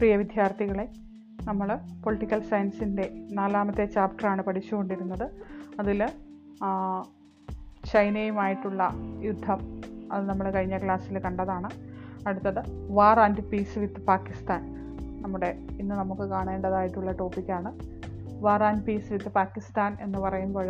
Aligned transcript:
പ്രിയ 0.00 0.16
വിദ്യാർത്ഥികളെ 0.16 0.84
നമ്മൾ 1.44 1.68
പൊളിറ്റിക്കൽ 2.04 2.40
സയൻസിന്റെ 2.40 3.04
നാലാമത്തെ 3.32 3.84
ചാപ്റ്ററാണ് 3.84 4.42
പഠിച്ചുകൊണ്ടിരുന്നത്. 4.42 5.24
അതിൽ 5.80 6.00
ചൈനയുമായിട്ടുള്ള 7.92 8.82
യുദ്ധം 9.22 9.60
അത് 10.12 10.28
നമ്മൾ 10.28 10.50
കഴിഞ്ഞ 10.50 10.78
ക്ലാസ്സിൽ 10.78 11.18
കണ്ടതാണ്. 11.18 11.70
അടുത്തത് 12.28 12.62
war 12.90 13.20
and 13.20 13.44
peace 13.50 13.78
with 13.78 14.00
Pakistan. 14.00 14.62
നമ്മുടെ 15.22 15.50
ഇന്ന് 15.80 15.94
നമുക്ക് 15.94 16.22
കാണേണ്ടതായിട്ടുള്ള 16.22 17.12
ടോപ്പിക്കാണ് 17.12 17.72
war 18.44 18.64
and 18.64 18.84
peace 18.84 19.12
with 19.12 19.32
Pakistan 19.38 19.98
എന്ന് 20.00 20.18
പറയുമ്പോൾ 20.18 20.68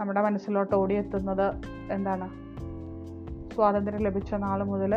നമ്മുടെ 0.00 0.20
മനസ്സിലോട്ട് 0.20 0.74
ഓടിയെത്തുന്നത് 0.74 1.46
എന്താണ്? 1.92 2.28
സ്വാതന്ത്ര്യം 3.54 4.04
ലഭിച്ച 4.08 4.34
നാൾ 4.34 4.62
മുതൽ 4.64 4.94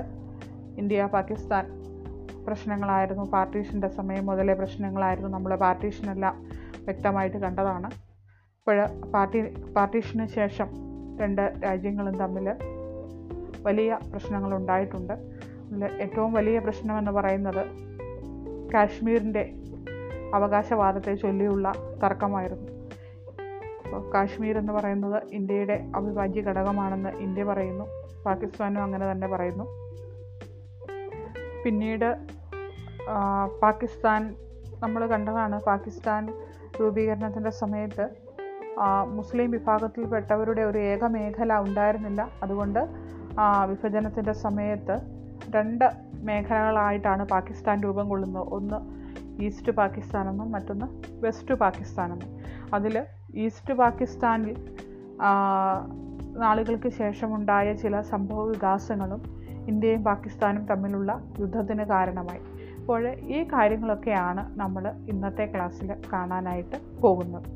ഇന്ത്യ 0.78 1.06
പാകിസ്ഥാൻ 1.18 1.81
പ്രശ്നങ്ങളായിരുന്നു. 2.52 3.24
പാർട്ടീഷന്റെ 3.24 3.88
സമയം 3.88 4.26
മുതലേ 4.26 4.54
പ്രശ്നങ്ങളായിരുന്നു. 4.54 5.30
നമ്മൾ 5.30 5.56
പാർട്ടീഷനെല്ലാം 5.56 6.36
വ്യക്തമായിട്ട് 6.86 7.38
കണ്ടതാണ്. 7.38 7.88
ഇപ്പോൾ 8.62 8.86
പാർട്ടി 9.14 9.40
പാർട്ടീഷന് 9.74 10.28
ശേഷം 10.28 10.68
രണ്ട് 11.22 11.54
രാജ്യങ്ങളും 11.64 12.18
തമ്മിൽ 12.18 12.48
വലിയ 13.64 14.00
പ്രശ്നങ്ങളുണ്ടായിട്ടുണ്ട്. 14.12 15.14
അതിൽ 15.14 15.86
ഏറ്റവും 15.86 16.34
വലിയ 16.34 16.60
പ്രശ്നമെന്ന് 16.60 17.12
പറയുന്നത് 17.12 17.66
കാശ്മീരിന്റെ 18.74 19.44
അവകാശവാദത്തെ 20.34 21.16
ചൊല്ലിയുള്ള 21.16 21.74
തർക്കമായിരുന്നു. 22.04 22.72
അപ്പോൾ 23.86 24.14
കാശ്മീർ 24.14 24.58
എന്ന് 24.58 24.74
പറയുന്നത് 24.74 25.24
ഇന്ത്യയുടെ 25.32 25.92
അവിഭാജ്യ 25.96 26.42
ഘടകമാണെന്ന് 26.42 27.10
ഇന്ത്യ 27.10 27.44
പറയുന്നു. 27.44 27.86
പാകിസ്ഥാനും 28.26 28.84
അങ്ങനെ 28.84 29.12
തന്നെ 29.12 29.28
പറയുന്നു. 29.28 29.66
പിന്നീട് 31.66 32.41
പാകിസ്ഥാൻ 33.64 34.22
നമ്മൾ 34.84 35.02
കണ്ടതാണ് 35.14 35.58
പാകിസ്ഥാൻ 35.70 36.22
രൂപീകരണത്തിന്റെ 36.80 37.52
സമയത്ത് 37.62 38.06
മുസ്ലിം 39.18 39.52
വിഭാഗത്തിൽപ്പെട്ടവരുടെ 39.56 40.64
ഒരു 40.70 40.80
ഏക 40.92 41.04
മേഖല 41.16 41.58
ഉണ്ടായിരുന്നില്ല. 41.66 42.22
അതുകൊണ്ട് 42.44 42.80
വിഭജനത്തിന്റെ 43.72 44.34
സമയത്ത് 44.46 44.96
രണ്ട് 45.56 45.86
മേഖലകളായിട്ടാണ് 46.28 47.24
പാകിസ്ഥാൻ 47.34 47.84
രൂപം 47.86 48.10
കൊള്ളുന്നത്. 48.12 48.48
ഒന്ന് 48.58 48.80
ഈസ്റ്റ് 49.46 49.72
പാകിസ്ഥാനെന്നും 49.80 50.48
മറ്റൊന്ന് 50.56 50.88
വെസ്റ്റ് 51.24 51.54
പാകിസ്ഥാനെന്നും 51.64 52.32
അതിൽ 52.78 52.96
ഈസ്റ്റ് 53.44 53.74
പാകിസ്ഥാനിൽ 53.82 54.58
നാളുകൾക്ക് 56.44 56.90
ശേഷമുണ്ടായ 57.02 57.74
ചില 57.84 58.02
സംഭവ 58.14 58.42
വികാസങ്ങളും 58.52 59.22
ഇന്ത്യയും 59.72 60.04
പാകിസ്ഥാനും 60.10 60.64
തമ്മിലുള്ള 60.72 61.12
യുദ്ധത്തിന് 61.42 61.84
കാരണമായി. 61.94 62.42
അപ്പോൾ 62.82 63.08
ഈ 63.08 63.44
കാര്യങ്ങളൊക്കെയാണ് 63.44 64.60
നമ്മൾ 64.60 64.84
ഇന്നത്തെ 65.08 65.46
ക്ലാസ്സിൽ 65.46 65.90
കാണാനായിട്ട് 66.14 67.02
പോകുന്നത്. 67.02 67.50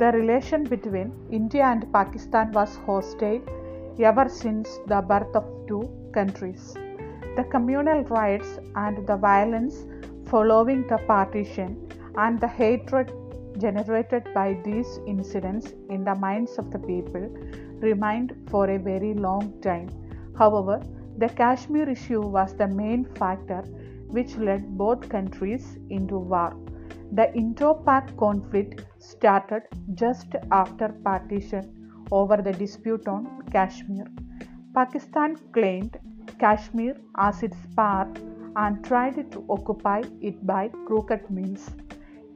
The 0.00 0.02
relation 0.02 0.64
between 0.68 1.08
India 1.30 1.64
and 1.64 1.86
Pakistan 1.86 2.52
was 2.52 2.78
hostile 2.78 3.40
ever 4.02 4.28
since 4.28 4.90
the 4.90 5.00
birth 5.00 5.36
of 5.36 5.68
two 5.68 5.78
countries 6.16 6.68
the 7.36 7.40
communal 7.40 8.04
riots 8.04 8.60
and 8.76 9.06
the 9.06 9.10
violence 9.10 9.80
following 10.30 10.88
the 10.88 10.98
partition 11.06 11.70
and 12.16 12.40
the 12.40 12.44
hatred 12.44 13.12
generated 13.56 14.34
by 14.34 14.52
these 14.52 15.00
incidents 15.00 15.74
in 15.90 16.04
the 16.04 16.14
minds 16.18 16.60
of 16.60 16.68
the 16.68 16.80
people 16.86 17.22
remained 17.82 18.46
for 18.46 18.70
a 18.70 18.76
very 18.76 19.12
long 19.12 19.50
time 19.66 19.86
however 20.36 20.97
the 21.18 21.28
Kashmir 21.28 21.88
issue 21.88 22.20
was 22.20 22.54
the 22.54 22.68
main 22.68 23.04
factor 23.16 23.62
which 24.16 24.36
led 24.36 24.76
both 24.78 25.08
countries 25.08 25.78
into 25.90 26.18
war. 26.18 26.56
The 27.12 27.34
Indo 27.34 27.74
Pak 27.74 28.16
conflict 28.16 28.84
started 28.98 29.62
just 29.94 30.36
after 30.52 30.88
partition 31.04 32.06
over 32.12 32.36
the 32.36 32.52
dispute 32.52 33.08
on 33.08 33.42
Kashmir. 33.50 34.06
Pakistan 34.74 35.36
claimed 35.52 35.98
Kashmir 36.38 36.94
as 37.16 37.42
its 37.42 37.56
part 37.74 38.08
and 38.56 38.84
tried 38.84 39.32
to 39.32 39.44
occupy 39.48 40.02
it 40.20 40.46
by 40.46 40.68
crooked 40.86 41.28
means. 41.30 41.68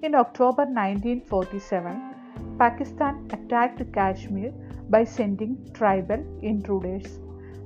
In 0.02 0.16
October 0.16 0.64
1947, 0.64 2.56
Pakistan 2.58 3.28
attacked 3.32 3.92
Kashmir 3.92 4.52
by 4.90 5.04
sending 5.04 5.56
tribal 5.72 6.24
intruders. 6.42 7.20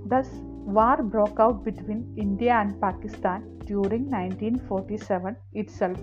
Thus, 0.04 0.28
war 0.66 1.02
broke 1.02 1.38
out 1.38 1.64
between 1.64 2.12
India 2.16 2.52
and 2.52 2.80
Pakistan 2.80 3.58
during 3.66 4.10
1947 4.10 5.36
itself. 5.54 5.98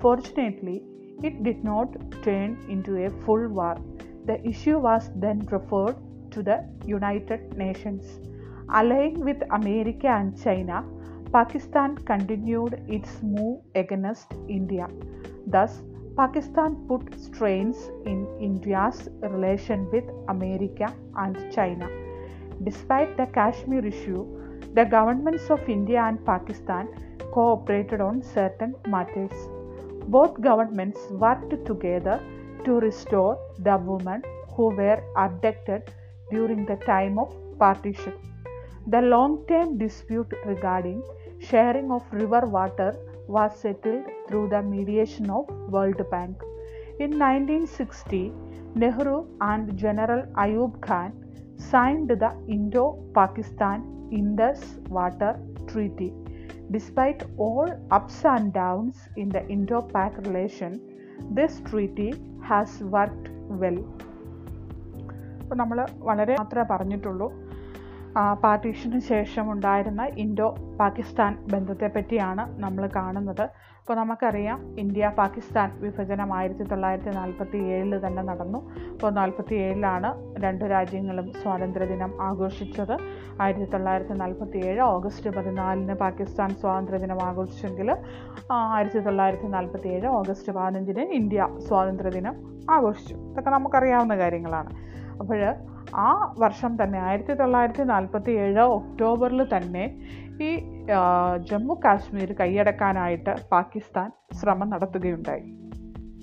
Fortunately, 0.00 0.82
it 1.22 1.42
did 1.44 1.62
not 1.62 1.88
turn 2.22 2.58
into 2.68 3.04
a 3.04 3.10
full 3.24 3.46
war. 3.48 3.76
The 4.26 4.44
issue 4.46 4.78
was 4.78 5.10
then 5.14 5.46
referred 5.50 5.96
to 6.32 6.42
the 6.42 6.68
United 6.84 7.56
Nations. 7.56 8.20
Allying 8.70 9.24
with 9.24 9.40
America 9.50 10.08
and 10.08 10.40
China, 10.42 10.84
Pakistan 11.32 11.96
continued 11.98 12.82
its 12.88 13.22
move 13.22 13.60
against 13.74 14.32
India. 14.48 14.88
Thus, 15.46 15.82
Pakistan 16.16 16.76
put 16.88 17.18
strains 17.20 17.90
in 18.04 18.26
India's 18.40 19.08
relation 19.20 19.90
with 19.90 20.04
America 20.28 20.92
and 21.16 21.52
China. 21.52 22.01
Despite 22.64 23.16
the 23.16 23.26
Kashmir 23.26 23.84
issue, 23.84 24.26
the 24.74 24.84
governments 24.84 25.50
of 25.50 25.68
India 25.68 26.00
and 26.02 26.24
Pakistan 26.24 26.88
cooperated 27.32 28.00
on 28.00 28.22
certain 28.22 28.74
matters. 28.86 29.32
Both 30.06 30.40
governments 30.40 31.00
worked 31.10 31.66
together 31.66 32.20
to 32.64 32.80
restore 32.80 33.38
the 33.58 33.76
women 33.76 34.22
who 34.54 34.68
were 34.68 35.02
abducted 35.16 35.92
during 36.30 36.64
the 36.66 36.76
time 36.76 37.18
of 37.18 37.34
partition. 37.58 38.12
The 38.86 39.00
long 39.00 39.44
term 39.48 39.78
dispute 39.78 40.32
regarding 40.44 41.02
sharing 41.38 41.90
of 41.90 42.02
river 42.12 42.46
water 42.46 42.96
was 43.26 43.56
settled 43.56 44.04
through 44.28 44.48
the 44.48 44.62
mediation 44.62 45.30
of 45.30 45.48
World 45.70 46.02
Bank. 46.10 46.36
In 46.98 47.18
1960, 47.18 48.32
Nehru 48.74 49.26
and 49.40 49.76
General 49.76 50.22
Ayub 50.34 50.80
Khan 50.80 51.21
signed 51.70 52.10
the 52.22 52.30
Indo-Pakistan 52.56 53.78
Indus 54.20 54.60
Water 54.96 55.32
Treaty. 55.70 56.10
Despite 56.70 57.20
all 57.44 57.68
ups 57.90 58.18
and 58.24 58.52
downs 58.52 58.96
in 59.16 59.28
the 59.28 59.42
Indo-Pak 59.54 60.12
relation, 60.26 60.72
this 61.38 61.54
treaty 61.70 62.10
has 62.50 62.70
worked 62.94 63.26
well. 63.62 63.80
അപ്പോൾ 65.40 65.56
നമ്മൾ 65.62 65.78
വളരെ 66.08 66.34
മാത്രമേ 66.40 66.64
പറഞ്ഞിട്ടുള്ളൂ 66.72 67.26
പാർട്ടീഷന് 68.16 68.98
ശേഷം 68.98 69.52
ഉണ്ടായിരുന്ന 69.52 70.02
Indo 70.16 70.48
Pakistan 70.80 71.44
ബന്ധത്തെ 71.52 71.90
പറ്റിയാണ് 71.96 72.62
നമ്മൾ 72.62 72.90
കാണുന്നത്. 72.96 73.42
അപ്പോൾ 73.80 73.94
നമുക്കറിയാം 73.94 74.78
ഇന്ത്യ 74.78 75.12
പാകിസ്ഥാൻ 75.18 75.68
വിഭജനം 75.80 76.34
ആയിരത്തി 76.34 76.62
തൊള്ളായിരത്തി 76.62 77.10
നാൽപ്പത്തി 77.10 77.56
ഏഴിൽ 77.56 78.06
തന്നെ 78.06 78.22
നടന്നു. 78.22 78.58
അപ്പോൾ 78.92 79.10
നാൽപ്പത്തി 79.10 79.54
ഏഴിലാണ് 79.54 80.10
രണ്ട് 80.44 80.64
രാജ്യങ്ങളും 80.64 81.32
സ്വാതന്ത്ര്യദിനം 81.42 82.22
ആഘോഷിച്ചത്. 82.22 82.94
ആയിരത്തി 83.40 83.64
തൊള്ളായിരത്തി 83.64 84.12
നാൽപ്പത്തി 84.12 84.58
ഏഴ് 84.58 84.80
ഓഗസ്റ്റ് 84.80 85.30
പതിനാലിന് 85.30 85.94
പാകിസ്ഥാൻ 85.94 86.54
സ്വാതന്ത്ര്യദിനം 86.54 87.22
ആഘോഷിച്ചെങ്കിൽ 87.22 87.90
ആയിരത്തി 88.52 88.98
തൊള്ളായിരത്തി 88.98 89.46
നാൽപ്പത്തി 89.46 89.88
ഏഴ് 89.88 90.06
ഓഗസ്റ്റ് 90.06 90.52
പതിനഞ്ചിന് 90.52 91.00
ഇന്ത്യ 91.00 91.48
സ്വാതന്ത്ര്യദിനം 91.68 92.34
ആഘോഷിച്ചു. 92.70 93.14
ഇതൊക്കെ 93.14 93.50
നമുക്കറിയാവുന്ന 93.50 94.16
കാര്യങ്ങളാണ്. 94.16 94.72
അപ്പോൾ 95.20 95.54
ആ 95.94 96.34
വർഷം 96.38 96.72
തന്നെ 96.82 96.98
ആയിരത്തി 96.98 97.32
തൊള്ളായിരത്തി 97.32 97.82
നാൽപ്പത്തി 97.82 98.30
ഏഴ് 98.30 98.60
ഒക്ടോബറിൽ 98.60 99.56
തന്നെ 99.56 99.84
ഈ 100.42 100.50
ജമ്മു 101.50 101.74
കാശ്മീർ 101.84 102.32
കൈയടക്കാനായിട്ട് 102.40 103.34
പാകിസ്ഥാൻ 103.50 104.10
ശ്രമം 104.40 104.70
നടത്തുകയുണ്ടായി. 104.70 105.44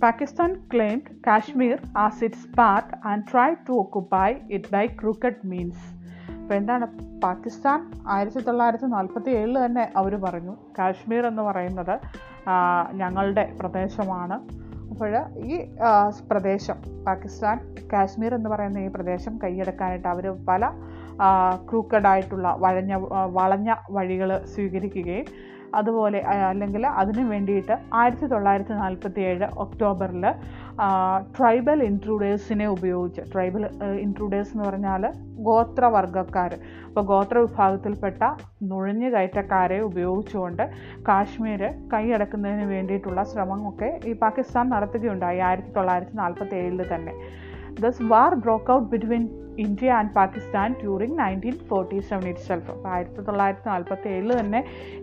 Pakistan 0.04 0.52
claimed 0.74 1.16
Kashmir 1.28 1.78
as 1.98 2.24
its 2.24 2.48
part 2.58 3.08
and 3.08 3.24
try 3.32 3.54
to 3.54 3.72
occupy 3.72 4.30
it 4.52 4.72
by 4.74 4.86
crooked 4.86 5.48
means 5.48 5.86
അപ്പോൾ 6.34 6.54
എന്താണ്? 6.54 6.86
പാകിസ്ഥാൻ 7.20 7.80
ആയിരത്തി 8.08 8.40
തൊള്ളായിരത്തി 8.40 8.86
നാൽപ്പത്തി 8.86 9.30
ഏഴിൽ 9.30 9.66
തന്നെ 9.66 9.84
അവർ 9.98 10.16
പറഞ്ഞു 10.16 10.54
കാശ്മീർ 10.80 11.28
എന്ന് 11.28 11.42
പറയുന്നത് 11.42 11.96
ഞങ്ങളുടെ 12.94 13.44
പ്രദേശമാണ്. 13.60 14.69
അപ്പോൾ 14.92 15.14
ഈ 15.40 15.58
പ്രദേശം 16.30 16.78
പാകിസ്ഥാൻ 17.06 17.58
കാശ്മീർ 17.94 18.36
എന്ന് 18.36 18.50
പറയുന്ന 18.50 18.80
ഈ 18.80 18.88
പ്രദേശം 18.88 19.40
കൈയടക്കാനായിട്ട് 19.44 20.08
അവർ 20.08 20.26
പല 20.48 20.66
ക്രൂക്കഡായിട്ടുള്ള 21.70 22.56
വഴഞ്ഞ 22.60 22.94
വളഞ്ഞ 23.32 23.74
വഴികൾ 23.92 24.46
സ്വീകരിക്കുകയും 24.46 25.28
അതുപോലെ 25.78 26.20
അല്ലെങ്കിൽ 26.50 26.84
അതിനു 27.02 27.24
വേണ്ടിയിട്ട് 27.32 27.76
ആയിരത്തി 28.00 28.28
തൊള്ളായിരത്തി 28.34 28.76
നാൽപ്പത്തി 28.84 29.22
ഏഴ് 29.30 29.48
ഒക്ടോബറിൽ 29.64 30.26
ട്രൈബൽ 31.38 31.80
ഇൻട്രൂഡേഴ്സിനെ 31.90 32.68
ഉപയോഗിച്ച് 32.76 33.24
ട്രൈബൽ 33.32 33.64
ഇൻട്രൂഡേഴ്സ് 34.06 34.54
എന്ന് 34.54 34.66
പറഞ്ഞാൽ 34.68 35.04
ഗോത്രവർഗക്കാർ. 35.48 36.54
അപ്പോൾ 36.88 37.04
ഗോത്ര 37.12 37.38
വിഭാഗത്തിൽപ്പെട്ട 37.46 38.22
നുഴഞ്ഞു 38.70 39.10
കയറ്റക്കാരെ 39.16 39.80
ഉപയോഗിച്ചുകൊണ്ട് 39.90 40.64
കാശ്മീർ 41.10 41.64
കൈയടക്കുന്നതിന് 41.94 42.68
വേണ്ടിയിട്ടുള്ള 42.76 43.24
ശ്രമമൊക്കെ 43.34 43.92
ഈ 44.12 44.14
പാകിസ്ഥാൻ 44.24 44.68
നടത്തുകയുണ്ടായി 44.76 45.42
ആയിരത്തി 45.50 45.74
തൊള്ളായിരത്തി 45.78 46.18
നാൽപ്പത്തി 46.24 46.58
ഏഴിൽ 46.64 46.82
തന്നെ. 46.94 47.16
Thus 47.84 48.06
war 48.12 48.32
broke 48.46 48.72
out 48.76 48.88
between 48.94 49.24
India 49.66 49.90
and 49.98 50.14
Pakistan 50.18 50.76
during 50.82 51.16
nineteen 51.22 51.56
forty 51.70 51.98
seven 52.10 52.26
itself 52.50 52.70
അപ്പോൾ 52.74 52.90
ആയിരത്തി 52.96 53.22
തൊള്ളായിരത്തി 53.28 53.68
നാൽപ്പത്തി 53.72 54.08
ഏഴിൽ 54.16 54.32
തന്നെ 54.40 54.62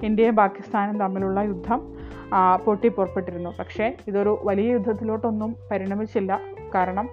ഇന്ത്യയും 0.09 0.37
പാകിസ്ഥാനും 0.43 0.97
തമ്മിലുള്ള 1.03 1.41
യുദ്ധം 1.51 1.81
പൊട്ടി 2.67 2.89
പുറപ്പെട്ടിരുന്നു 2.99 3.51
പക്ഷേ 3.59 3.87
ഇതൊരു 4.11 4.33
വലിയ 4.49 4.69
യുദ്ധത്തിലോട്ടൊന്നും 4.77 5.51
പരിണമിച്ചില്ല. 5.71 6.33
കാരണം 6.75 7.07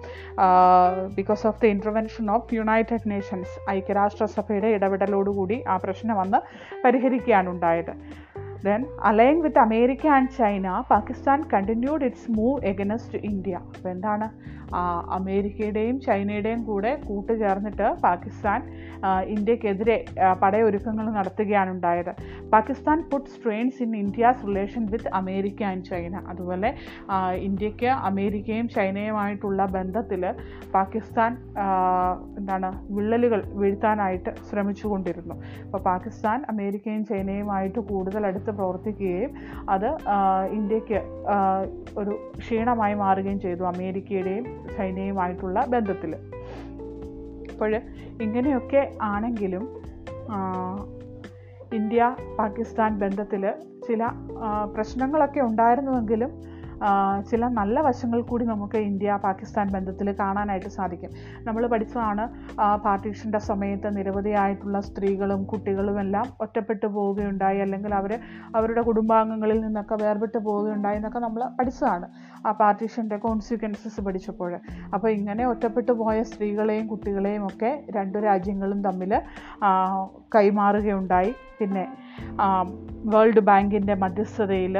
because 1.18 1.44
of 1.50 1.60
the 1.64 1.68
intervention 1.74 2.24
of 2.36 2.54
United 2.58 3.08
Nations 3.12 3.54
ഐക്യരാഷ്ട്രസഭയുടെ 3.76 4.70
ഇടപെടലോടുകൂടി 4.76 5.58
ആ 5.72 5.76
പ്രശ്നം 5.84 6.16
വന്ന് 6.22 6.40
പരിഹരിക്കുകയാണ് 6.84 7.48
ഉണ്ടായത്. 7.54 7.92
Then 8.66 8.82
allying 9.10 9.42
with 9.44 9.60
America 9.66 10.04
and 10.16 10.32
China 10.38 10.66
Pakistan 10.92 11.38
continued 11.54 12.04
its 12.08 12.30
move 12.38 12.58
against 12.72 13.18
India 13.30 13.54
അപ്പോൾ 13.74 13.90
എന്താണ്? 13.94 14.28
അമേരിക്കയുടെയും 15.18 15.96
ചൈനയുടെയും 16.06 16.64
കൂടെ 16.64 16.92
കൂട്ടുചേർന്നിട്ട് 17.08 17.86
പാകിസ്ഥാൻ 18.04 18.60
ഇന്ത്യക്കെതിരെ 19.34 19.96
പടയൊരുക്കങ്ങൾ 20.42 21.06
നടത്തുകയാണ് 21.18 21.70
ഉണ്ടായത്. 21.70 22.12
Pakistan 22.52 22.98
put 23.10 23.30
strains 23.34 23.80
in 23.84 23.92
India's 23.96 24.46
relation 24.48 24.82
with 24.92 25.10
America 25.20 25.62
and 25.70 25.86
China 25.90 26.22
അതുപോലെ 26.32 26.70
ഇന്ത്യയ്ക്ക് 27.48 27.90
അമേരിക്കയും 28.10 28.68
ചൈനയുമായിട്ടുള്ള 28.76 29.66
ബന്ധത്തിൽ 29.76 30.22
പാകിസ്ഥാൻ 30.76 31.32
എന്താണ് 32.38 32.70
വിള്ളലുകൾ 32.96 33.42
വീഴ്ത്താനായിട്ട് 33.60 34.30
ശ്രമിച്ചുകൊണ്ടിരുന്നു. 34.48 35.36
അപ്പോൾ 35.64 35.82
പാകിസ്ഥാൻ 35.90 36.38
അമേരിക്കയും 36.52 37.04
ചൈനയുമായിട്ട് 37.10 37.80
കൂടുതൽ 37.90 38.22
അടുത്ത് 38.26 38.50
പ്രവർത്തിക്കുകയും 38.58 39.30
അത് 39.74 39.88
ഇന്ത്യയ്ക്ക് 40.58 41.00
ഒരു 42.00 42.14
ക്ഷീണമായി 42.38 42.94
മാറുകയും 42.94 43.38
ചെയ്തു. 43.44 43.62
അമേരിക്കയുടെയും 43.74 44.46
ചൈനയുമായിട്ടുള്ള 44.76 45.64
ബന്ധത്തിൽ. 45.64 46.12
അപ്പോൾ 47.52 47.72
ഇങ്ങനെയൊക്കെ 48.22 48.92
ആണെങ്കിലും 49.02 49.64
ഇന്ത്യ 51.74 52.16
പാകിസ്ഥാൻ 52.38 52.98
ബന്ധത്തിൽ 52.98 53.42
ചില 53.86 54.02
പ്രശ്നങ്ങളൊക്കെ 54.74 55.40
ഉണ്ടായിരുന്നുവെങ്കിലും 55.40 56.30
ചില 57.30 57.48
നല്ല 57.58 57.80
വശങ്ങൾ 57.86 58.20
കൂടി 58.30 58.44
നമുക്ക് 58.44 58.78
ഇന്ത്യ 58.88 59.18
പാകിസ്ഥാൻ 59.24 59.66
ബന്ധത്തിൽ 59.74 60.08
കാണാനായിട്ട് 60.20 60.70
സാധിക്കും. 60.78 61.10
നമ്മൾ 61.46 61.62
പഠിച്ചതാണ് 61.72 62.24
പാർട്ടീഷന്റെ 62.84 63.40
സമയത്ത് 63.48 63.96
നിരവധിയായിട്ടുള്ള 63.96 64.80
സ്ത്രീകളും 64.88 65.44
കുട്ടികളും 65.52 65.98
എല്ലാം 66.04 66.26
ഒറ്റപ്പെട്ടു 66.46 66.86
പോവുകയുണ്ടായി. 66.96 67.58
അല്ലെങ്കിൽ 67.66 67.94
അവർ 67.94 68.14
അവരുടെ 68.56 68.82
കുടുംബാംഗങ്ങളിൽ 68.88 69.60
നിന്നൊക്കെ 69.66 69.98
വേർപെട്ട് 70.04 70.38
പോവുകയുണ്ടായി 70.38 70.98
എന്നൊക്കെ 71.00 71.18
നമ്മൾ 71.18 71.42
പഠിച്ചതാണ് 71.58 72.08
ആ 72.46 72.52
പാർട്ടീഷന്റെ 72.52 73.16
കോൺസിക്വൻസസ് 73.16 74.00
പഠിച്ചപ്പോൾ. 74.00 74.52
അപ്പോൾ 74.94 75.08
ഇങ്ങനെ 75.18 75.46
ഒറ്റപ്പെട്ടു 75.52 75.92
പോയ 75.92 76.16
സ്ത്രീകളെയും 76.22 76.86
കുട്ടികളെയും 76.86 77.46
ഒക്കെ 77.46 77.72
രണ്ടു 77.96 78.18
രാജ്യങ്ങളും 78.18 78.80
തമ്മിൽ 78.84 79.14
കൈമാറുകയുണ്ടായി. 80.36 81.32
പിന്നെ 81.58 81.84
വേൾഡ് 83.12 83.42
ബാങ്കിന്റെ 83.48 83.94
മധ്യസ്ഥതയിൽ 84.02 84.76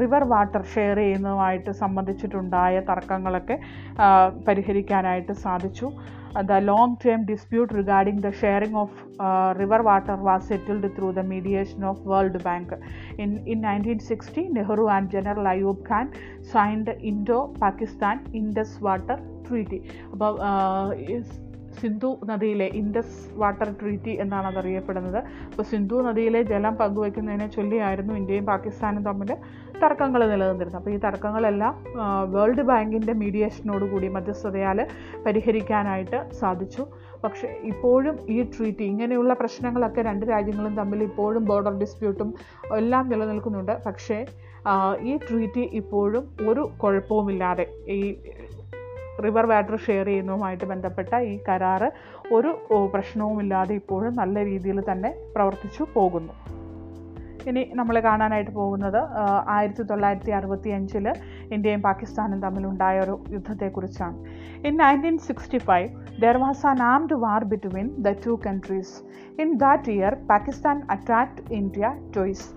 റിവർ 0.00 0.24
വാട്ടർ 0.32 0.64
ഷെയർ 0.72 0.96
ചെയ്യുന്നതുമായിട്ട് 1.04 1.70
സംബന്ധിച്ചിട്ടുണ്ടായ 1.82 2.80
തർക്കങ്ങളൊക്കെ 2.90 3.56
പരിഹരിക്കാനായിട്ട് 4.48 5.34
സാധിച്ചു. 5.44 5.88
The 6.50 6.58
long 6.68 6.94
term 7.04 7.20
dispute 7.30 7.72
regarding 7.78 8.22
the 8.26 8.28
sharing 8.42 8.78
of 8.82 8.98
river 9.60 9.80
water 9.88 10.18
was 10.28 10.46
settled 10.50 10.90
through 10.98 11.08
the 11.18 11.24
mediation 11.32 11.80
of 11.90 12.02
World 12.12 12.42
Bank. 12.46 12.74
In 13.22 13.32
in 13.54 13.60
nineteen 13.68 14.00
sixty 14.10 14.44
Nehru 14.58 14.86
and 14.96 15.10
general 15.16 15.48
Ayub 15.54 15.84
Khan 15.90 16.08
signed 16.54 16.94
Indo 17.12 17.40
Pakistan 17.62 18.18
Indus 18.42 18.78
water 18.88 19.18
treaty. 19.48 19.80
അപ്പോൾ 20.12 20.32
സിന്ധു 21.80 22.10
നദിയിലെ 22.30 22.66
Indus 22.80 23.18
water 23.40 23.68
treaty 23.80 24.12
എന്നാണ് 24.24 24.46
അതറിയപ്പെടുന്നത്. 24.52 25.18
അപ്പോൾ 25.50 25.66
സിന്ധു 25.72 25.96
നദിയിലെ 26.08 26.40
ജലം 26.52 26.74
പങ്കുവയ്ക്കുന്നതിനെ 26.80 27.46
ചൊല്ലിയായിരുന്നു 27.56 28.14
ഇന്ത്യയും 28.20 28.46
പാകിസ്ഥാനും 28.52 29.04
തമ്മിൽ 29.08 29.32
തർക്കങ്ങൾ 29.82 30.20
നിലനിന്നിരുന്നത്. 30.32 30.80
അപ്പോൾ 30.80 30.94
ഈ 30.96 30.98
തർക്കങ്ങളെല്ലാം 31.06 31.74
വേൾഡ് 32.34 32.64
ബാങ്കിന്റെ 32.70 33.14
മീഡിയേഷനോട് 33.22 33.86
കൂടി 33.92 34.08
മധ്യസ്ഥതയാൽ 34.16 34.80
പരിഹരിക്കാനായിട്ട് 35.26 36.20
സാധിച്ചു. 36.40 36.84
പക്ഷേ 37.24 37.48
ഇപ്പോഴും 37.70 38.16
ഈ 38.34 38.38
ട്രീറ്റി 38.54 38.84
ഇങ്ങനെയുള്ള 38.92 39.32
പ്രശ്നങ്ങളൊക്കെ 39.40 40.00
രണ്ട് 40.10 40.24
രാജ്യങ്ങളും 40.30 40.72
തമ്മിൽ 40.80 41.02
ഇപ്പോഴും 41.10 41.42
ബോർഡർ 41.50 41.74
ഡിസ്പ്യൂട്ടും 41.82 42.30
എല്ലാം 42.80 43.04
നിലനിൽക്കുന്നുണ്ട്. 43.12 43.74
പക്ഷേ 43.86 44.18
ഈ 45.10 45.12
ട്രീറ്റി 45.28 45.64
ഇപ്പോഴും 45.80 46.24
ഒരു 46.50 46.62
കുഴപ്പവുമില്ലാതെ 46.82 47.66
ഈ 47.96 48.00
റിവർ 49.24 49.46
വാട്ടർ 49.50 49.76
ഷെയർ 49.86 50.06
ചെയ്യുന്നതുമായിട്ട് 50.06 50.64
ബന്ധപ്പെട്ട 50.72 51.14
ഈ 51.30 51.34
കരാറ് 51.48 51.88
ഒരു 52.36 52.50
പ്രശ്നവുമില്ലാതെ 52.94 53.74
ഇപ്പോഴും 53.74 54.14
നല്ല 54.22 54.44
രീതിയിൽ 54.44 54.80
തന്നെ 54.90 55.10
പ്രവർത്തിച്ചു 55.36 55.84
പോകുന്നു. 55.94 56.34
ഇനി 57.50 57.62
നമ്മൾ 57.78 57.96
കാണാനായിട്ട് 58.06 58.50
പോകുന്നത് 58.58 58.98
ആയിരത്തി 59.54 59.82
തൊള്ളായിരത്തി 59.82 60.32
അറുപത്തി 60.38 60.70
അഞ്ചിൽ 60.76 61.06
ഇന്ത്യയും 61.54 61.80
പാകിസ്ഥാനും 61.86 62.40
തമ്മിലുണ്ടായ 62.44 63.00
ഒരു 63.04 63.14
യുദ്ധത്തെക്കുറിച്ചാണ്. 63.34 64.16
In 64.68 64.74
nineteen 64.82 65.18
sixty 65.28 65.60
five 65.68 65.88
there 66.24 66.36
was 66.44 66.66
an 66.72 66.80
armed 66.92 67.18
war 67.24 67.44
between 67.52 67.88
the 68.06 68.12
two 68.26 68.34
countries 68.46 68.94
in 69.44 69.50
that 69.64 69.90
year 69.96 70.14
Pakistan 70.32 70.78
attacked 70.96 71.42
India 71.60 71.90
twice 72.16 72.48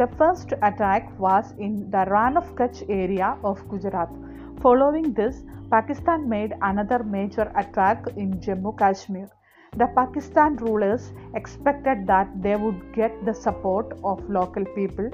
the 0.00 0.04
first 0.20 0.58
attack 0.68 1.10
was 1.26 1.54
in 1.66 1.74
the 1.96 2.04
Rann 2.14 2.38
of 2.42 2.54
Kutch 2.60 2.84
area 3.00 3.34
of 3.52 3.66
Gujarat 3.72 4.20
following 4.62 5.14
this, 5.20 5.36
Pakistan 5.70 6.28
made 6.28 6.52
another 6.60 7.02
major 7.02 7.50
attack 7.56 8.06
in 8.16 8.38
Jammu 8.40 8.76
Kashmir. 8.78 9.28
The 9.76 9.86
Pakistan 9.96 10.56
rulers 10.56 11.12
expected 11.34 12.06
that 12.06 12.28
they 12.42 12.54
would 12.54 12.94
get 12.94 13.24
the 13.24 13.32
support 13.32 13.98
of 14.04 14.28
local 14.28 14.64
people, 14.76 15.08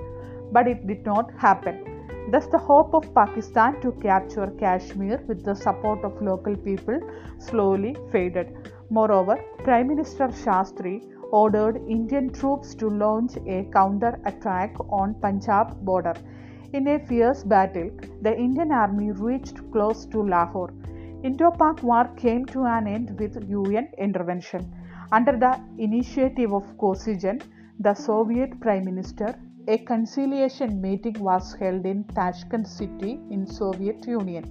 but 0.53 0.67
it 0.67 0.87
did 0.87 1.07
not 1.07 1.31
happen. 1.39 1.87
Thus, 2.31 2.47
the 2.49 2.59
hope 2.59 2.95
of 2.95 3.15
Pakistan 3.15 3.81
to 3.81 3.93
capture 3.93 4.49
Kashmir 4.59 5.23
with 5.29 5.45
the 5.45 5.55
support 5.55 6.05
of 6.05 6.21
local 6.21 6.57
people 6.57 7.01
slowly 7.39 7.97
faded. 8.11 8.71
Moreover, 8.91 9.39
Prime 9.65 9.89
Minister 9.89 10.29
Shastri 10.29 11.01
ordered 11.31 11.77
Indian 11.89 12.33
troops 12.33 12.75
to 12.75 12.91
launch 12.91 13.37
a 13.47 13.65
counter 13.73 14.21
attack 14.27 14.75
on 14.91 15.15
Punjab 15.15 15.81
border. 15.85 16.15
In 16.73 16.87
a 16.87 17.01
fierce 17.01 17.43
battle, 17.43 17.91
the 18.23 18.33
Indian 18.39 18.71
army 18.71 19.11
reached 19.11 19.59
close 19.73 20.07
to 20.07 20.23
Lahore. 20.23 20.73
Indo-Pak 21.25 21.83
war 21.83 22.09
came 22.17 22.47
to 22.47 22.65
an 22.65 22.87
end 22.87 23.19
with 23.19 23.45
UN 23.49 23.89
intervention. 23.99 24.73
Under 25.11 25.37
the 25.37 25.59
initiative 25.79 26.55
of 26.55 26.63
Kosijan, 26.79 27.43
the 27.81 27.95
Soviet 27.95 28.61
Prime 28.61 28.85
Minister, 28.85 29.35
a 29.67 29.79
conciliation 29.79 30.81
meeting 30.81 31.19
was 31.19 31.55
held 31.55 31.85
in 31.87 32.05
Tashkent 32.05 32.69
city 32.69 33.19
in 33.31 33.49
Soviet 33.49 34.07
Union. 34.07 34.45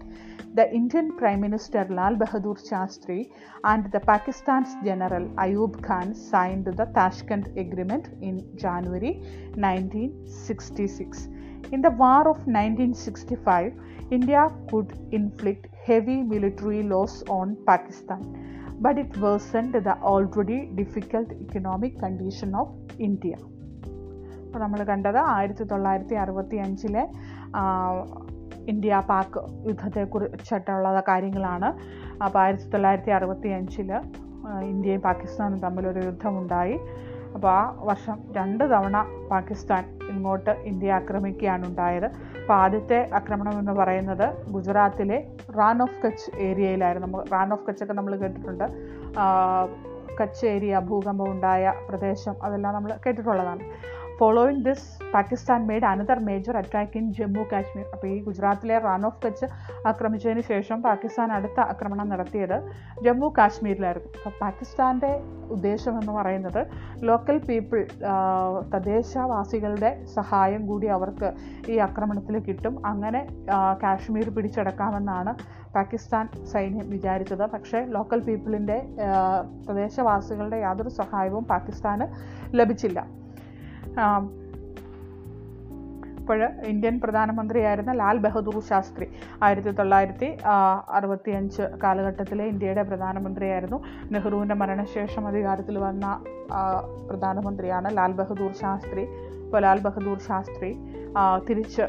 The 0.55 0.69
Indian 0.73 1.15
Prime 1.15 1.39
Minister 1.39 1.87
Lal 1.89 2.15
Bahadur 2.15 2.57
Shastri 2.69 3.31
and 3.63 3.89
the 3.93 4.01
Pakistan's 4.01 4.75
General 4.83 5.25
Ayub 5.37 5.81
Khan 5.81 6.13
signed 6.13 6.65
the 6.65 6.85
Tashkent 6.87 7.47
Agreement 7.57 8.09
in 8.21 8.45
January 8.57 9.21
1966. 9.55 11.29
In 11.75 11.81
the 11.87 11.91
war 12.03 12.27
of 12.27 12.45
nineteen 12.49 12.93
sixty 13.05 13.35
five 13.47 13.69
India 14.17 14.47
could 14.71 14.95
inflict 15.13 15.69
heavy 15.87 16.17
military 16.31 16.81
loss 16.93 17.19
on 17.37 17.49
Pakistan 17.69 18.21
but 18.85 18.99
it 19.01 19.19
worsened 19.25 19.79
the 19.87 19.93
already 20.13 20.59
difficult 20.79 21.33
economic 21.43 21.97
condition 22.05 22.51
of 22.55 22.75
India 23.07 23.33
അപ്പോൾ 24.43 24.59
നമ്മൾ 24.59 24.79
കണ്ടത് 24.83 25.17
ആയിരത്തി 25.17 25.63
തൊള്ളായിരത്തി 25.63 26.15
അറുപത്തി 26.15 26.57
അഞ്ചിലെ 26.57 27.03
India 28.71 29.01
Pak 29.09 29.37
യുദ്ധത്തെക്കുറിച്ചിട്ടുള്ള 29.67 31.01
കാര്യങ്ങളാണ്. 31.09 31.69
അപ്പോൾ 32.25 32.39
ആയിരത്തി 32.39 32.67
തൊള്ളായിരത്തി 32.73 33.11
അറുപത്തി 33.17 33.49
അഞ്ചിൽ 33.57 33.89
ഇന്ത്യയും 34.71 35.01
പാകിസ്ഥാനും 35.07 35.59
തമ്മിലൊരു 35.65 35.99
യുദ്ധമുണ്ടായി. 35.99 36.75
അപ്പോൾ 37.35 37.49
ആ 37.57 37.61
വർഷം 37.89 38.17
രണ്ട് 38.37 38.63
തവണ 38.73 38.97
പാകിസ്ഥാൻ 39.31 39.83
ഇങ്ങോട്ട് 40.13 40.53
ഇന്ത്യ 40.69 40.93
ആക്രമിക്കുകയാണ് 40.99 41.63
ഉണ്ടായത് 41.69 42.07
അപ്പോൾ 42.39 42.55
ആദ്യത്തെ 42.63 42.99
ആക്രമണം 43.19 43.55
എന്ന് 43.61 43.73
പറയുന്നത് 43.79 44.25
ഗുജറാത്തിലെ 44.55 45.17
റാൻ 45.59 45.77
ഓഫ് 45.85 45.99
കച്ച് 46.05 46.27
ഏരിയയിലായിരുന്നു. 46.47 47.07
നമ്മൾ 47.07 47.21
റാൻ 47.35 47.53
ഓഫ് 47.55 47.65
കച്ചൊക്കെ 47.67 47.95
നമ്മൾ 47.99 48.15
കേട്ടിട്ടുണ്ട്. 48.23 48.65
കച്ച് 50.19 50.43
ഏരിയ 50.53 50.79
ഭൂകമ്പം 50.89 51.27
ഉണ്ടായ 51.33 51.73
പ്രദേശം 51.89 52.35
അതെല്ലാം 52.45 52.73
നമ്മൾ 52.77 52.91
കേട്ടിട്ടുള്ളതാണ്. 53.05 53.63
Following 54.19 54.63
this 54.67 54.87
Pakistan 55.13 55.59
made 55.67 55.87
another 55.89 56.19
major 56.27 56.55
attack 56.61 56.97
in 56.99 57.05
Jammu 57.17 57.43
Kashmir 57.51 57.85
അപ്പോൾ 57.93 58.07
ഈ 58.13 58.15
ഗുജറാത്തിലെ 58.25 58.77
റൺ 58.85 59.03
ഓഫ് 59.09 59.19
കച്ച് 59.25 59.45
ആക്രമിച്ചതിന് 59.91 60.41
ശേഷം 60.49 60.77
പാകിസ്ഥാൻ 60.87 61.29
അടുത്ത 61.37 61.59
ആക്രമണം 61.71 62.07
നടത്തിയത് 62.13 62.55
ജമ്മു 63.05 63.27
കാശ്മീരിലായിരുന്നു. 63.37 64.09
അപ്പോൾ 64.17 64.33
പാകിസ്ഥാന്റെ 64.43 65.11
ഉദ്ദേശം 65.55 65.93
എന്ന് 66.01 66.13
പറയുന്നത് 66.17 66.61
ലോക്കൽ 67.09 67.37
പീപ്പിൾ 67.47 67.79
തദ്ദേശവാസികളുടെ 68.73 69.91
സഹായം 70.17 70.65
കൂടി 70.71 70.89
അവർക്ക് 70.97 71.29
ഈ 71.73 71.77
ആക്രമണത്തിൽ 71.87 72.37
കിട്ടും. 72.47 72.75
അങ്ങനെ 72.91 73.21
കാശ്മീർ 73.83 74.29
പിടിച്ചെടുക്കാമെന്നാണ് 74.37 75.33
പാകിസ്ഥാൻ 75.77 76.27
സൈന്യം 76.53 76.89
വിചാരിച്ചത്. 76.95 77.45
പക്ഷേ 77.55 77.81
ലോക്കൽ 77.95 78.21
പീപ്പിളിന്റെ 78.27 78.77
പ്രദേശവാസികളുടെ 79.69 80.59
യാതൊരു 80.67 80.93
സഹായവും 81.01 81.45
പാകിസ്ഥാന് 81.53 82.07
ലഭിച്ചില്ല. 82.59 82.99
അപ്പോൾ 86.19 86.41
ഇന്ത്യൻ 86.71 86.95
പ്രധാനമന്ത്രിയായിരുന്ന 87.03 87.91
ലാൽ 87.99 88.17
ബഹദൂർ 88.25 88.57
ശാസ്ത്രി 88.69 89.05
ആയിരത്തി 89.45 89.71
തൊള്ളായിരത്തി 89.77 90.27
അറുപത്തി 90.97 91.31
അഞ്ച് 91.37 91.63
കാലഘട്ടത്തിലെ 91.83 92.45
ഇന്ത്യയുടെ 92.51 92.83
പ്രധാനമന്ത്രിയായിരുന്നു. 92.89 93.79
നെഹ്റുവിന്റെ 94.13 94.55
മരണശേഷം 94.61 95.23
അധികാരത്തിൽ 95.27 95.77
വന്ന 95.85 96.05
പ്രധാനമന്ത്രിയാണ് 97.09 97.97
ലാൽ 97.97 98.11
ബഹദൂർ 98.19 98.51
ശാസ്ത്രി. 98.63 99.05
ഇപ്പോൾ 99.45 99.61
ലാൽ 99.65 99.79
ബഹദൂർ 99.87 100.19
ശാസ്ത്രി 100.29 100.71
തിരിച്ച് 101.47 101.83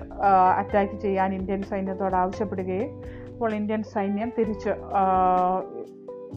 അറ്റാക്ക് 0.61 0.97
ചെയ്യാൻ 1.05 1.31
ഇന്ത്യൻ 1.39 1.63
സൈന്യത്തോട് 1.71 2.17
ആവശ്യപ്പെടുകയും 2.23 2.91
അപ്പോൾ 3.33 3.53
ഇന്ത്യൻ 3.61 3.83
സൈന്യം 3.95 4.31
തിരിച്ച് 4.39 4.73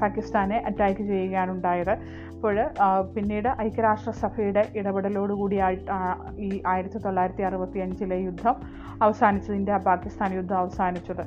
പാകിസ്ഥാനെ 0.02 0.58
അറ്റാക്ക് 0.68 1.04
ചെയ്യുകയാണ് 1.10 1.52
ഉണ്ടായത്. 1.56 1.96
അപ്പോൾ 2.44 2.58
പിന്നീട് 3.16 3.48
ഐക്യരാഷ്ട്രസഭയുടെ 3.66 4.62
ഇടപെടലോടുകൂടി 4.80 5.58
ഈ 6.48 6.50
ആയിരത്തി 6.72 7.00
തൊള്ളായിരത്തി 7.06 7.44
അറുപത്തി 7.50 7.80
അഞ്ചിലെ 7.84 8.18
യുദ്ധം 8.24 8.56
അവസാനിച്ചത് 9.06 9.56
ഇന്ത്യ 9.60 9.78
പാകിസ്ഥാൻ 9.86 10.34
യുദ്ധം 10.38 10.58
അവസാനിച്ചത്. 10.64 11.24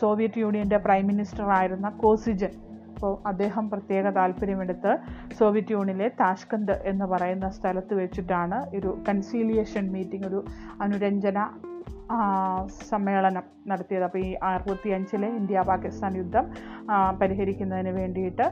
സോവിയറ്റ് 0.00 0.40
യൂണിയന്റെ 0.44 0.78
പ്രൈം 0.86 1.04
മിനിസ്റ്റർ 1.12 1.48
ആയിരുന്ന 1.56 1.88
കോസിജൻ. 2.02 2.52
അപ്പോൾ 2.92 3.12
അദ്ദേഹം 3.30 3.64
പ്രത്യേക 3.72 4.12
താല്പര്യമെടുത്ത് 4.20 4.92
സോവിയറ്റ് 5.38 5.74
യൂണിയനിലെ 5.76 6.08
താഷ്കന്ത് 6.22 6.74
എന്ന് 6.92 7.08
പറയുന്ന 7.14 7.48
സ്ഥലത്ത് 7.58 7.96
വെച്ചിട്ടാണ് 8.02 8.60
ഒരു 8.78 8.92
കൺസീലിയേഷൻ 9.08 9.86
മീറ്റിംഗ് 9.96 10.28
ഒരു 10.30 10.42
അനുരഞ്ജന 10.86 11.38
സമ്മേളനം 12.90 13.44
നടത്തിയത്. 13.70 14.04
അപ്പോൾ 14.06 14.20
ഈ 14.26 14.30
അറുപത്തി 14.50 14.90
അഞ്ചിലെ 14.96 15.28
ഇന്ത്യ 15.38 15.62
പാകിസ്ഥാൻ 15.70 16.12
യുദ്ധം 16.20 16.44
പരിഹരിക്കുന്നതിന് 17.20 17.92
വേണ്ടിയിട്ട് 17.98 18.46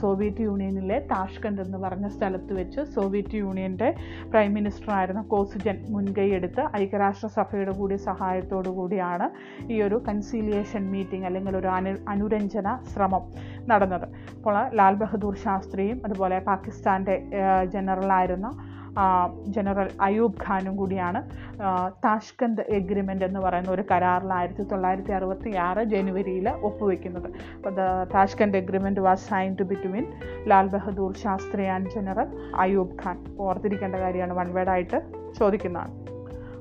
സോവിയറ്റ് 0.00 0.42
യൂണിയനിലെ 0.48 0.98
താഷ്കണ്ട് 1.12 1.60
എന്ന് 1.64 1.78
പറഞ്ഞ 1.84 2.06
സ്ഥലത്ത് 2.16 2.52
വെച്ച് 2.58 2.80
സോവിയറ്റ് 2.96 3.38
യൂണിയന്റെ 3.44 3.88
പ്രൈം 4.32 4.50
മിനിസ്റ്റർ 4.58 4.90
ആയിരുന്ന 4.98 5.22
കോസിജൻ 5.32 5.78
മുൻകൈയെടുത്ത് 5.94 6.64
ഐക്യരാഷ്ട്രസഭയുടെ 6.82 7.74
കൂടി 7.80 7.98
സഹായത്തോടു 8.08 8.72
കൂടിയാണ് 8.80 9.28
ഈ 9.74 9.78
ഒരു 9.86 9.98
കൺസീലിയേഷൻ 10.08 10.84
മീറ്റിംഗ് 10.96 11.28
അല്ലെങ്കിൽ 11.30 11.56
ഒരു 11.62 11.70
അനു 11.78 11.94
അനുരഞ്ജന 12.14 12.68
ശ്രമം 12.92 13.24
നടന്നത്. 13.72 14.06
അപ്പോൾ 14.36 14.58
ലാൽ 14.80 14.94
ബഹദൂർ 15.04 15.34
ശാസ്ത്രിയും 15.46 15.98
അതുപോലെ 16.08 16.38
പാകിസ്ഥാന്റെ 16.50 17.16
ജനറലായിരുന്ന 17.76 18.48
ജനറൽ 19.46 19.90
അയൂബ് 20.00 20.38
ഖാനും 20.48 20.76
കൂടിയാണ്. 20.76 21.22
താഷ്കന്ത് 22.04 22.62
എഗ്രിമെന്റ് 22.68 23.24
എന്ന് 23.24 23.40
പറയുന്ന 23.40 23.70
ഒരു 23.70 23.84
കരാറിൽ 23.90 24.32
ആയിരത്തി 24.32 24.62
തൊള്ളായിരത്തി 24.62 25.12
അറുപത്തി 25.12 25.50
ആറ് 25.66 25.84
ജനുവരിയിൽ 25.84 26.48
ഒപ്പുവെക്കുന്നത്. 26.48 27.28
അപ്പോൾ 27.56 27.70
the 27.70 27.80
Tashkent 28.14 28.58
agreement 28.58 29.00
was 29.00 29.28
signed 29.28 29.62
between 29.62 30.06
Lal 30.48 30.66
Bahadur 30.66 31.16
Shastri 31.16 31.66
and 31.66 31.90
general 31.90 32.28
Ayub 32.54 32.96
Khan. 33.04 33.18
ഓർത്തിരിക്കേണ്ട 33.38 33.96
കാര്യമാണ് 33.96 34.32
വൺ 34.32 34.54
വേർഡായിട്ട് 34.54 35.00
ചോദിക്കുന്നതാണ്. 35.38 35.94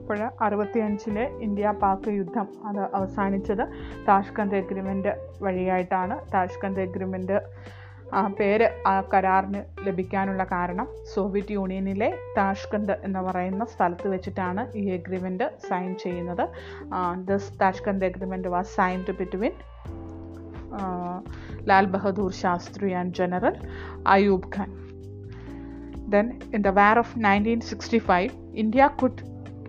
അപ്പോൾ 0.01 0.19
അറുപത്തിയഞ്ചിലെ 0.41 1.25
ഇന്ത്യ 1.41 1.73
പാക് 1.81 2.09
യുദ്ധം 2.09 2.47
അത് 2.65 2.79
അവസാനിച്ചത് 2.95 3.67
താഷ്കന്ത് 4.07 4.55
എഗ്രിമെന്റ് 4.55 5.11
വഴിയായിട്ടാണ്. 5.41 6.19
താഷ്കന്ത് 6.33 6.81
എഗ്രിമെന്റ് 6.81 7.37
പേര് 8.39 8.83
ആ 8.87 9.01
കരാറിന് 9.01 9.87
ലഭിക്കാനുള്ള 9.87 10.43
കാരണം 10.43 10.87
സോവിയറ്റ് 11.13 11.51
യൂണിയനിലെ 11.51 12.17
താഷ്കണ്ട് 12.37 12.99
എന്ന് 13.03 13.19
പറയുന്ന 13.19 13.65
സ്ഥലത്ത് 13.65 14.07
വെച്ചിട്ടാണ് 14.07 14.73
ഈ 14.77 14.89
എഗ്രിമെന്റ് 14.89 15.43
സൈൻ 15.69 15.95
ചെയ്യുന്നത്. 15.95 16.47
This 17.25 17.61
Tashkent 17.61 18.05
agreement 18.05 18.47
was 18.47 18.75
signed 18.75 19.17
between 19.17 19.51
Lal 21.67 21.85
Bahadur 21.85 22.31
Shastri 22.31 22.91
and 22.91 23.13
general 23.13 23.55
Ayub 24.07 24.47
Khan. 24.55 24.71
Then 26.11 26.39
in 26.53 26.61
the 26.61 26.67
war 26.67 26.97
of 26.97 27.13
nineteen 27.17 27.59
sixty 27.59 27.97
five 27.97 28.29
India 28.55 28.89
could 29.01 29.23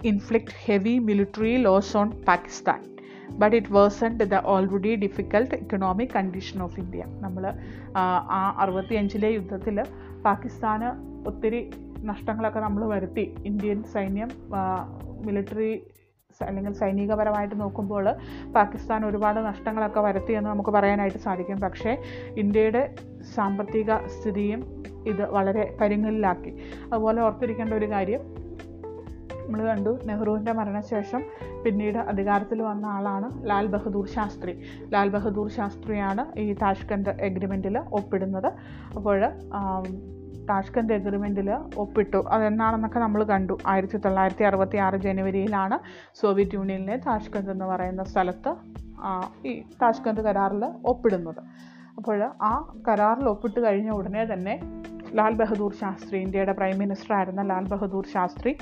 inflict 0.05 0.53
heavy 0.65 0.99
military 0.99 1.57
loss 1.57 1.97
on 1.97 2.11
Pakistan 2.11 2.92
but 3.41 3.55
it 3.59 3.73
worsened 3.77 4.27
the 4.33 4.39
already 4.55 4.93
difficult 5.05 5.55
economic 5.63 6.13
condition 6.19 6.59
of 6.67 6.79
India 6.83 7.05
നമ്മൾ 7.25 7.45
ആ 8.37 8.43
അറുപത്തിയഞ്ചിലെ 8.65 9.31
യുദ്ധത്തിൽ 9.39 9.79
പാകിസ്ഥാന് 10.27 10.91
ഒത്തിരി 11.31 11.63
നഷ്ടങ്ങളൊക്കെ 12.11 12.61
നമ്മൾ 12.67 12.83
വരുത്തി. 12.93 13.25
Indian 13.49 13.81
സൈന്യം 13.95 14.31
military 15.27 15.73
അല്ലെങ്കിൽ 16.41 16.73
സൈനികപരമായിട്ട് 16.81 17.57
നോക്കുമ്പോൾ 17.63 18.05
പാകിസ്ഥാൻ 18.57 19.01
ഒരുപാട് 19.09 19.39
നഷ്ടങ്ങളൊക്കെ 19.49 20.01
വരുത്തി 20.07 20.33
എന്ന് 20.39 20.49
നമുക്ക് 20.51 20.73
പറയാനായിട്ട് 20.77 21.21
സാധിക്കും. 21.27 21.59
പക്ഷേ 21.65 21.93
ഇന്ത്യയുടെ 22.43 22.83
സാമ്പത്തിക 23.35 23.91
സ്ഥിതിയും 24.15 24.61
ഇത് 25.11 25.23
വളരെ 25.37 25.65
പരിങ്ങലിലാക്കി 25.81 26.53
അതുപോലെ 26.93 27.21
ഓർത്തിരിക്കേണ്ട 27.27 27.73
ഒരു 27.81 27.89
കാര്യം 27.95 28.23
നമ്മൾ 29.43 29.67
കണ്ടു 29.67 29.99
നെഹ്റുവിന്റെ 30.05 30.53
മരണശേഷം 30.53 31.23
പിന്നീട് 31.65 31.99
അധികാരത്തിൽ 31.99 32.63
വന്ന 32.63 32.87
ആളാണ് 32.87 33.29
ലാൽ 33.51 33.67
ബഹദൂർ 33.67 34.07
ശാസ്ത്രി. 34.09 34.53
ലാൽ 34.93 35.09
ബഹദൂർ 35.09 35.51
ശാസ്ത്രിയാണ് 35.51 36.39
ഈ 36.39 36.53
താഷ്കന്ത് 36.53 37.11
എഗ്രിമെന്റിൽ 37.11 37.79
ഒപ്പിടുന്നത്. 37.79 38.47
അപ്പോൾ 38.97 39.21
താഷ്കന്ത് 40.51 40.93
എഗ്രിമെന്റിൽ 40.93 41.51
ഒപ്പിട്ടു. 41.77 42.25
അതെന്നാണെന്നൊക്കെ 42.29 42.99
നമ്മൾ 42.99 43.25
കണ്ടു. 43.25 43.59
ആയിരത്തി 43.67 43.97
തൊള്ളായിരത്തി 43.97 44.45
അറുപത്തി 44.45 44.77
ആറ് 44.77 44.97
ജനുവരിയിലാണ് 44.97 45.79
സോവിയറ്റ് 46.21 46.55
യൂണിയനിലെ 46.55 46.97
താഷ്കന്ത് 46.97 47.51
എന്ന് 47.51 47.65
പറയുന്ന 47.65 48.05
സ്ഥലത്ത് 48.05 48.55
ഈ 49.47 49.61
താഷ്കന്ത് 49.83 50.21
കരാറിൽ 50.21 50.65
ഒപ്പിടുന്നത്. 50.87 51.41
അപ്പോൾ 51.97 52.23
ആ 52.43 52.53
കരാറിൽ 52.89 53.25
ഒപ്പിട്ട് 53.25 53.61
കഴിഞ്ഞ 53.61 53.91
ഉടനെ 53.91 54.25
തന്നെ 54.33 54.55
ലാൽ 55.15 55.33
ബഹദൂർ 55.33 55.73
ശാസ്ത്രി 55.81 56.19
ഇന്ത്യയുടെ 56.19 56.53
പ്രൈം 56.53 56.79
മിനിസ്റ്റർ 56.79 57.15
ആയിരുന്ന 57.15 57.43
ലാൽ 57.43 57.65
ബഹദൂർ 57.69 58.05
ശാസ്ത്രി 58.07 58.57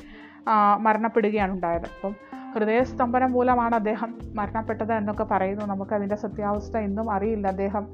മരണപ്പെടുകയാണ് 0.76 1.52
ഉണ്ടായത്. 1.52 1.82
അപ്പം 1.82 2.14
ഹൃദയസ്തംഭനം 2.54 3.32
മൂലമാണ് 3.32 3.74
അദ്ദേഹം 3.74 4.18
മരണപ്പെട്ടത് 4.34 4.92
എന്നൊക്കെ 4.92 5.24
പറയുന്നു. 5.24 5.64
നമുക്കതിന്റെ 5.64 6.16
സത്യാവസ്ഥ 6.16 6.76
ഇന്നും 6.78 7.10
അറിയില്ല. 7.10 7.48
അദ്ദേഹം 7.48 7.86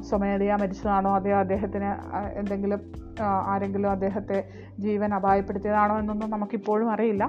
സ്വമേധയാ 0.00 0.56
മരിച്ചതാണോ? 0.56 1.14
അതെയോ 1.14 1.36
അദ്ദേഹത്തിന് 1.36 1.90
എന്തെങ്കിലും 2.38 2.92
ആരെങ്കിലും 3.24 3.90
അദ്ദേഹത്തെ 3.90 4.48
ജീവൻ 4.78 5.14
അപായപ്പെടുത്തിയതാണോ 5.14 5.98
എന്നൊന്നും 5.98 6.30
നമുക്കിപ്പോഴും 6.30 6.90
അറിയില്ല. 6.90 7.24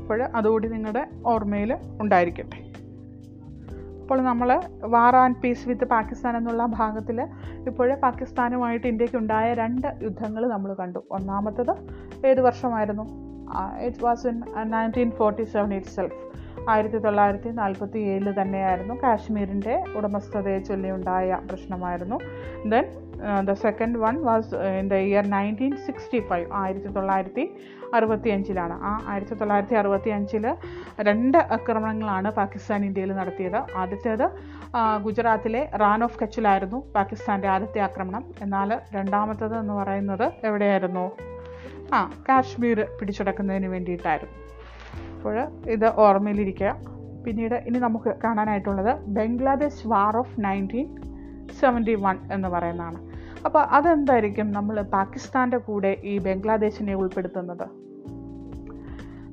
അപ്പോൾ 0.00 0.22
അതുകൂടി 0.22 0.68
നിങ്ങളുടെ 0.68 1.06
ഓർമ്മയിൽ 1.26 1.78
ഉണ്ടായിരിക്കട്ടെ. 2.00 2.63
അപ്പോൾ 4.04 4.18
നമ്മൾ 4.22 4.48
war 4.94 5.14
and 5.16 5.38
peace 5.42 5.68
with 5.68 5.86
Pakistan 5.92 6.32
എന്നുള്ള 6.36 6.62
ഭാഗത്തിൽ 6.78 7.18
ഇപ്പോഴേ 7.68 7.94
പാകിസ്ഥാനുമായിട്ട് 8.02 8.86
ഇന്ത്യക്കുണ്ടായ 8.86 9.54
രണ്ട് 9.60 9.86
യുദ്ധങ്ങൾ 10.02 10.42
നമ്മൾ 10.48 10.70
കണ്ടു. 10.80 11.00
ഒന്നാമത്തത് 11.16 11.72
ഏത് 12.30 12.40
വർഷമായിരുന്നു? 12.40 13.04
It 13.86 14.02
was 14.04 14.26
in 14.30 14.36
nineteen 14.74 15.10
forty 15.10 15.44
seven 15.54 15.72
itself 15.96 16.20
ആയിരത്തി 16.72 16.98
തൊള്ളായിരത്തി 17.06 17.50
നാൽപ്പത്തി 17.60 17.98
ഏഴിൽ 18.12 18.28
തന്നെയായിരുന്നു 18.40 18.94
കാശ്മീരിന്റെ 19.02 19.74
ഉടമസ്ഥതയെ 19.96 20.58
ചൊല്ലിയുണ്ടായ 20.68 21.38
പ്രശ്നമായിരുന്നു. 21.50 22.18
Then 22.72 22.84
the 23.48 23.52
second 23.64 23.98
one 24.04 24.16
was 24.28 24.54
in 24.80 24.86
the 24.92 24.98
year 25.08 25.26
nineteen 25.36 25.72
sixty 25.86 26.20
five 26.28 26.46
ആയിരത്തി 26.62 26.90
തൊള്ളായിരത്തി 26.96 27.44
അറുപത്തി 27.98 28.30
അഞ്ചിലാണ് 28.34 28.76
ആ 28.88 28.92
ആയിരത്തി 29.10 29.34
തൊള്ളായിരത്തി 29.40 29.76
അറുപത്തി 29.80 30.10
അഞ്ചിൽ 30.16 30.44
രണ്ട് 31.08 31.38
ആക്രമണങ്ങളാണ് 31.56 32.30
പാകിസ്ഥാൻ 32.38 32.80
ഇന്ത്യയിൽ 32.88 33.12
നടത്തിയത്. 33.20 33.60
ആദ്യത്തേത് 33.80 34.26
ഗുജറാത്തിലെ 35.06 35.62
റാൻ 35.82 36.00
ഓഫ് 36.06 36.18
കച്ചിലായിരുന്നു 36.22 36.78
പാകിസ്ഥാന്റെ 36.96 37.48
ആദ്യത്തെ 37.54 37.82
ആക്രമണം. 37.88 38.24
എന്നാൽ 38.46 38.70
രണ്ടാമത്തത് 38.96 39.54
എന്ന് 39.62 39.74
പറയുന്നത് 39.80 40.26
എവിടെയായിരുന്നു? 40.48 41.04
ആ 41.96 42.00
കാശ്മീർ 42.28 42.78
പിടിച്ചടക്കുന്നതിന് 42.98 43.68
വേണ്ടിയിട്ടായിരുന്നു. 43.74 44.36
അപ്പോൾ 45.16 45.36
ഇത് 45.76 45.88
ഓർമ്മയിലിരിക്കുക. 46.06 46.70
പിന്നീട് 47.26 47.54
ഇനി 47.68 47.78
നമുക്ക് 47.78 48.10
കാണാനായിട്ടുള്ളത് 48.24 48.92
Bangladesh 49.18 49.86
war 49.92 50.16
of 50.22 50.34
nineteen 50.46 50.88
seventy 51.60 51.94
one 51.94 52.18
എന്ന് 52.32 52.48
പറയുന്നതാണ്. 52.48 53.08
അപ്പോൾ 53.44 53.62
അതെന്തായിരിക്കും? 53.62 54.52
നമ്മൾ 54.52 54.82
പാകിസ്ഥാന്റെ 54.82 55.56
കൂടെ 55.56 55.96
ഈ 56.04 56.18
ബംഗ്ലാദേശിനെ 56.18 56.94
ഉൾപ്പെടുത്തുന്നത്. 56.94 57.68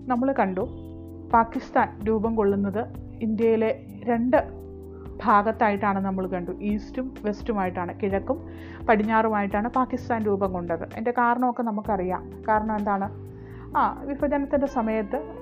നമ്മൾ 0.09 0.33
കണ്ടു 0.39 0.67
പാകിസ്ഥാൻ 1.33 1.99
രൂപം 2.03 2.35
കൊള്ളുന്നത് 2.35 2.85
ഇന്ത്യയിലെ 3.21 3.85
രണ്ട് 4.03 4.61
ഭാഗത്തായിട്ടാണ് 5.25 6.05
നമ്മൾ 6.05 6.27
കണ്ടു. 6.27 6.51
ഈസ്റ്റും 6.51 7.13
വെസ്റ്റുമായിട്ടാണ് 7.23 8.01
കിഴക്കും 8.03 8.47
പടിഞ്ഞാറുമായിട്ടാണ് 8.89 9.69
പാകിസ്ഥാൻ 9.69 10.23
രൂപം 10.23 10.53
കൊണ്ടത്. 10.53 10.83
അതിന്റെ 10.83 11.11
കാരണമൊക്കെ 11.11 11.63
നമുക്കറിയാം. 11.63 12.43
കാരണം 12.47 12.77
എന്താണ്? 12.77 13.09
ആ 13.77 14.01
വിഭജനത്തിന്റെ 14.01 14.67
സമയത്ത് 14.67 15.41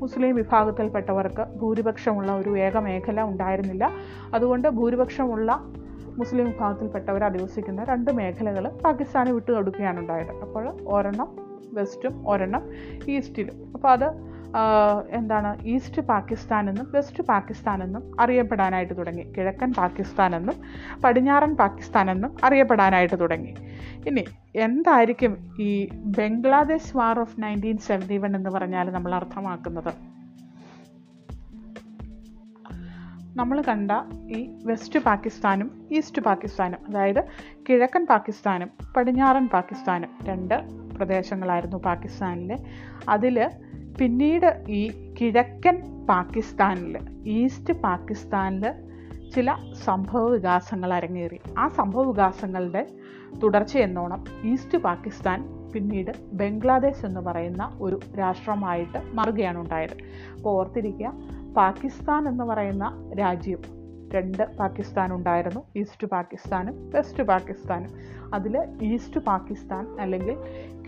മുസ്ലിം 0.00 0.34
വിഭാഗത്തിൽപ്പെട്ടവർക്ക് 0.36 1.44
ഭൂരിപക്ഷമുള്ള 1.60 2.30
ഒരു 2.32 2.50
ഏക 2.58 2.76
മേഖല 2.76 3.22
ഉണ്ടായിരുന്നില്ല. 3.22 3.84
അതുകൊണ്ട് 4.34 4.68
ഭൂരിപക്ഷമുള്ള 4.68 5.50
മുസ്ലിം 6.18 6.46
വിഭാഗത്തിൽപ്പെട്ടവർ 6.46 7.24
അധിവസിക്കുന്ന 7.24 7.84
രണ്ട് 7.84 8.10
മേഖലകൾ 8.10 8.68
പാകിസ്ഥാന് 8.84 9.30
വിട്ടുകൊടുക്കുകയാണ് 9.30 9.98
ഉണ്ടായത്. 10.00 10.32
അപ്പോൾ 10.44 10.64
ഒരെണ്ണം 10.86 11.28
വെസ്റ്റും 11.74 12.28
ഒരെണ്ണം 12.28 12.62
ഈസ്റ്റിലും. 13.08 13.56
അപ്പോൾ 13.74 13.88
അത് 13.88 14.08
എന്താണ് 15.10 15.50
ഈസ്റ്റ് 15.64 16.02
പാകിസ്ഥാൻ 16.02 16.68
എന്നും 16.68 16.86
വെസ്റ്റ് 16.94 17.22
പാകിസ്ഥാൻ 17.22 17.82
എന്നും 17.82 18.20
അറിയപ്പെടാനായിട്ട് 18.20 18.98
തുടങ്ങി. 18.98 19.22
കിഴക്കൻ 19.22 19.72
പാകിസ്ഥാൻ 19.72 20.36
എന്നും 20.36 20.56
പടിഞ്ഞാറൻ 21.04 21.54
പാകിസ്ഥാൻ 21.56 22.10
എന്നും 22.10 22.36
അറിയപ്പെടാനായിട്ട് 22.44 23.20
തുടങ്ങി. 23.20 23.54
ഇനി 24.06 24.24
എന്തായിരിക്കും 24.54 25.32
ഈ 25.60 25.88
Bangladesh 26.18 26.96
war 26.96 27.20
of 27.20 27.40
nineteen 27.40 27.78
seventy 27.78 28.18
one 28.18 28.36
എന്ന് 28.36 28.50
പറഞ്ഞാൽ 28.50 28.90
നമ്മൾ 28.90 29.14
അർത്ഥമാക്കുന്നത്? 29.14 29.92
നമ്മൾ 33.36 33.62
കണ്ട 33.62 33.90
ഈ 34.36 34.38
വെസ്റ്റ് 34.64 34.98
പാകിസ്ഥാനും 34.98 35.88
ഈസ്റ്റ് 35.90 36.22
പാകിസ്ഥാനും 36.22 36.78
അതായത് 36.88 37.20
കിഴക്കൻ 37.68 38.06
പാകിസ്ഥാനും 38.06 38.70
പടിഞ്ഞാറൻ 38.96 39.48
പാകിസ്ഥാനും 39.48 40.10
രണ്ട് 40.22 40.54
പ്രദേശങ്ങളായിരുന്നു 40.96 41.76
പാകിസ്ഥാനിലെ. 41.76 42.56
അതിൽ 43.08 43.50
പിന്നീട് 43.98 44.64
ഈ 44.68 45.12
കിഴക്കൻ 45.20 46.06
പാകിസ്ഥാനിൽ 46.06 46.96
ഈസ്റ്റ് 47.26 47.74
പാകിസ്ഥാനിൽ 47.74 48.64
ചില 49.34 49.54
സംഭവ 49.84 50.28
വികാസങ്ങൾ 50.28 50.92
അരങ്ങേറി. 50.92 51.40
ആ 51.58 51.68
സംഭവ 51.68 52.02
വികാസങ്ങളുടെ 52.10 52.86
തുടർച്ചയെന്നോണം 53.42 54.24
ഈസ്റ്റ് 54.44 54.78
പാകിസ്ഥാൻ 54.78 55.38
പിന്നീട് 55.72 56.12
ബംഗ്ലാദേശ് 56.32 57.06
എന്ന് 57.06 57.20
പറയുന്ന 57.20 57.78
ഒരു 57.80 58.00
രാഷ്ട്രമായിട്ട് 58.18 58.98
മാറുകയാണ് 59.14 59.58
ഉണ്ടായത്. 59.58 59.96
അപ്പോൾ 60.36 60.50
ഓർത്തിരിക്കുക 60.50 61.12
പാകിസ്ഥാൻ 61.56 62.28
എന്ന് 62.28 62.44
പറയുന്ന 62.44 63.14
രാജ്യം 63.18 63.75
രണ്ട് 64.14 64.56
പാകിസ്ഥാൻ 64.56 65.12
ഉണ്ടായിരുന്നു 65.12 65.60
ഈസ്റ്റ് 65.76 66.06
പാകിസ്ഥാനും 66.06 66.90
വെസ്റ്റ് 66.90 67.22
പാകിസ്ഥാനും. 67.22 67.90
അതിൽ 68.34 68.66
ഈസ്റ്റ് 68.82 69.20
പാകിസ്ഥാൻ 69.20 70.00
അല്ലെങ്കിൽ 70.00 70.36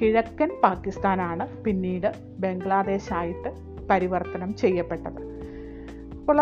കിഴക്കൻ 0.01 0.51
പാകിസ്ഥാനാണ് 0.63 1.65
പിന്നീട് 1.65 2.13
ബംഗ്ലാദേശായിട്ട് 2.39 3.53
പരിവർത്തനം 3.91 4.57
ചെയ്യപ്പെട്ടത്. 4.57 5.21
അപ്പോൾ 6.21 6.41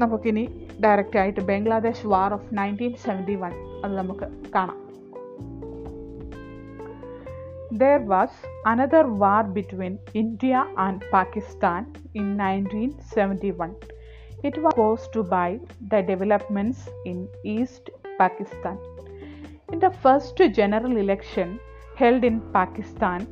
നമുക്കിനി 0.00 0.68
ഡയറക്റ്റ് 0.84 1.18
ആയിട്ട് 1.18 1.40
Bangladesh 1.40 2.06
war 2.06 2.32
of 2.32 2.48
nineteen 2.52 2.94
seventy 2.94 3.34
one 3.34 3.52
അത് 3.84 3.98
നമുക്ക് 3.98 4.28
കാണാം. 4.54 4.82
There 7.82 8.02
was 8.08 8.32
another 8.72 9.04
war 9.20 9.42
between 9.58 9.94
India 10.16 10.60
and 10.86 11.02
Pakistan 11.12 11.82
in 12.14 12.26
1971. 12.36 13.70
It 14.42 14.60
was 14.60 14.72
caused 14.74 15.16
by 15.30 15.60
the 15.90 16.02
developments 16.02 16.88
in 17.04 17.28
East 17.44 17.90
Pakistan. 18.18 18.76
In 19.72 19.78
the 19.78 19.90
first 20.02 20.36
general 20.36 20.96
election 20.96 21.60
held 21.96 22.24
in 22.24 22.40
Pakistan, 22.52 23.28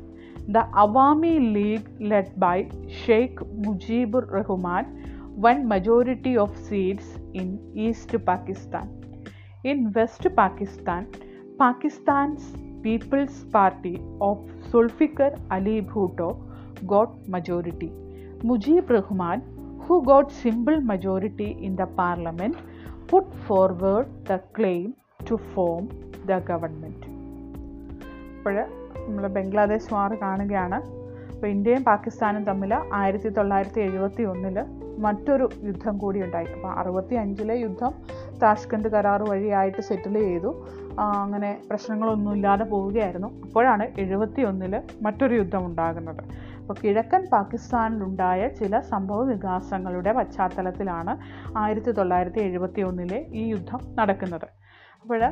the 0.47 0.63
Awami 0.83 1.53
League 1.53 1.89
led 1.99 2.39
by 2.39 2.69
Sheikh 2.87 3.35
Mujibur 3.65 4.23
Rahman 4.31 5.31
won 5.35 5.67
majority 5.67 6.37
of 6.37 6.57
seats 6.57 7.19
in 7.33 7.59
East 7.75 8.15
Pakistan. 8.25 8.89
In 9.65 9.91
West 9.91 10.25
Pakistan, 10.35 11.07
Pakistan's 11.59 12.53
People's 12.83 13.43
Party 13.51 14.01
of 14.21 14.37
Zulfikar 14.71 15.37
Ali 15.51 15.81
Bhutto 15.81 16.29
got 16.87 17.15
majority. 17.27 17.91
Mujib 18.43 18.89
Rahman, 18.89 19.43
who 19.85 19.95
got 20.11 20.31
simple 20.43 20.79
majority 20.91 21.49
in 21.67 21.73
the 21.81 21.87
parliament, 21.99 22.55
put 23.11 23.25
forward 23.47 24.07
the 24.29 24.39
claim 24.57 24.87
to 25.29 25.35
form 25.53 25.85
the 26.29 26.39
government. 26.49 27.01
അപ്പോൾ 28.37 28.55
നമ്മൾ 29.05 29.27
ബംഗ്ലാദേശ് 29.27 29.93
വാർ 29.93 30.11
കാണുകയാണ്. 30.21 30.77
അപ്പോൾ 31.33 31.47
ഇന്ത്യയും 31.47 31.83
പാകിസ്ഥാനും 31.83 32.43
തമ്മിൽ 32.43 32.71
ആയിരത്തി 32.93 33.29
തൊള്ളായിരത്തി 33.29 33.81
എഴുപത്തി 33.81 34.23
ഒന്നിൽ 34.23 34.57
മറ്റൊരു 35.05 35.49
യുദ്ധം 35.63 35.97
കൂടി 35.97 36.19
ഉണ്ടായി. 36.23 36.47
അപ്പോൾ 36.55 36.71
അറുപത്തി 36.79 37.15
അഞ്ചിലെ 37.15 37.55
യുദ്ധം 37.59 37.93
താഷ്കണ്ട് 38.43 38.87
കരാർ 38.87 39.21
വഴിയായിട്ട് 39.29 39.81
സെറ്റിൽ 39.81 40.15
ചെയ്തു. 40.19 40.51
അങ്ങനെ 40.99 41.57
പ്രശ്നങ്ങളൊന്നും 41.69 42.33
ഇല്ലാതെ 42.35 42.63
പോവുകയായിരുന്നു. 42.63 43.29
അപ്പോഴാണ് 43.43 43.87
എഴുപത്തി 43.99 44.41
ഒന്നിൽ 44.41 44.81
മറ്റൊരു 45.01 45.35
യുദ്ധം 45.35 45.65
ഉണ്ടാകുന്നത്. 45.65 46.23
അപ്പോൾ 46.61 46.75
കിഴക്കൻ 46.81 47.23
പാകിസ്ഥാനിലുണ്ടായ 47.33 48.47
ചില 48.59 48.79
സംഭവ 48.91 49.21
വികാസങ്ങളുടെ 49.31 50.11
പശ്ചാത്തലത്തിലാണ് 50.17 51.13
ആയിരത്തി 51.57 51.91
തൊള്ളായിരത്തി 51.91 52.41
എഴുപത്തി 52.47 52.81
ഒന്നിലെ 52.81 53.19
ഈ 53.41 53.43
യുദ്ധം 53.53 53.81
നടക്കുന്നത്. 53.99 54.47
അപ്പോൾ 55.01 55.23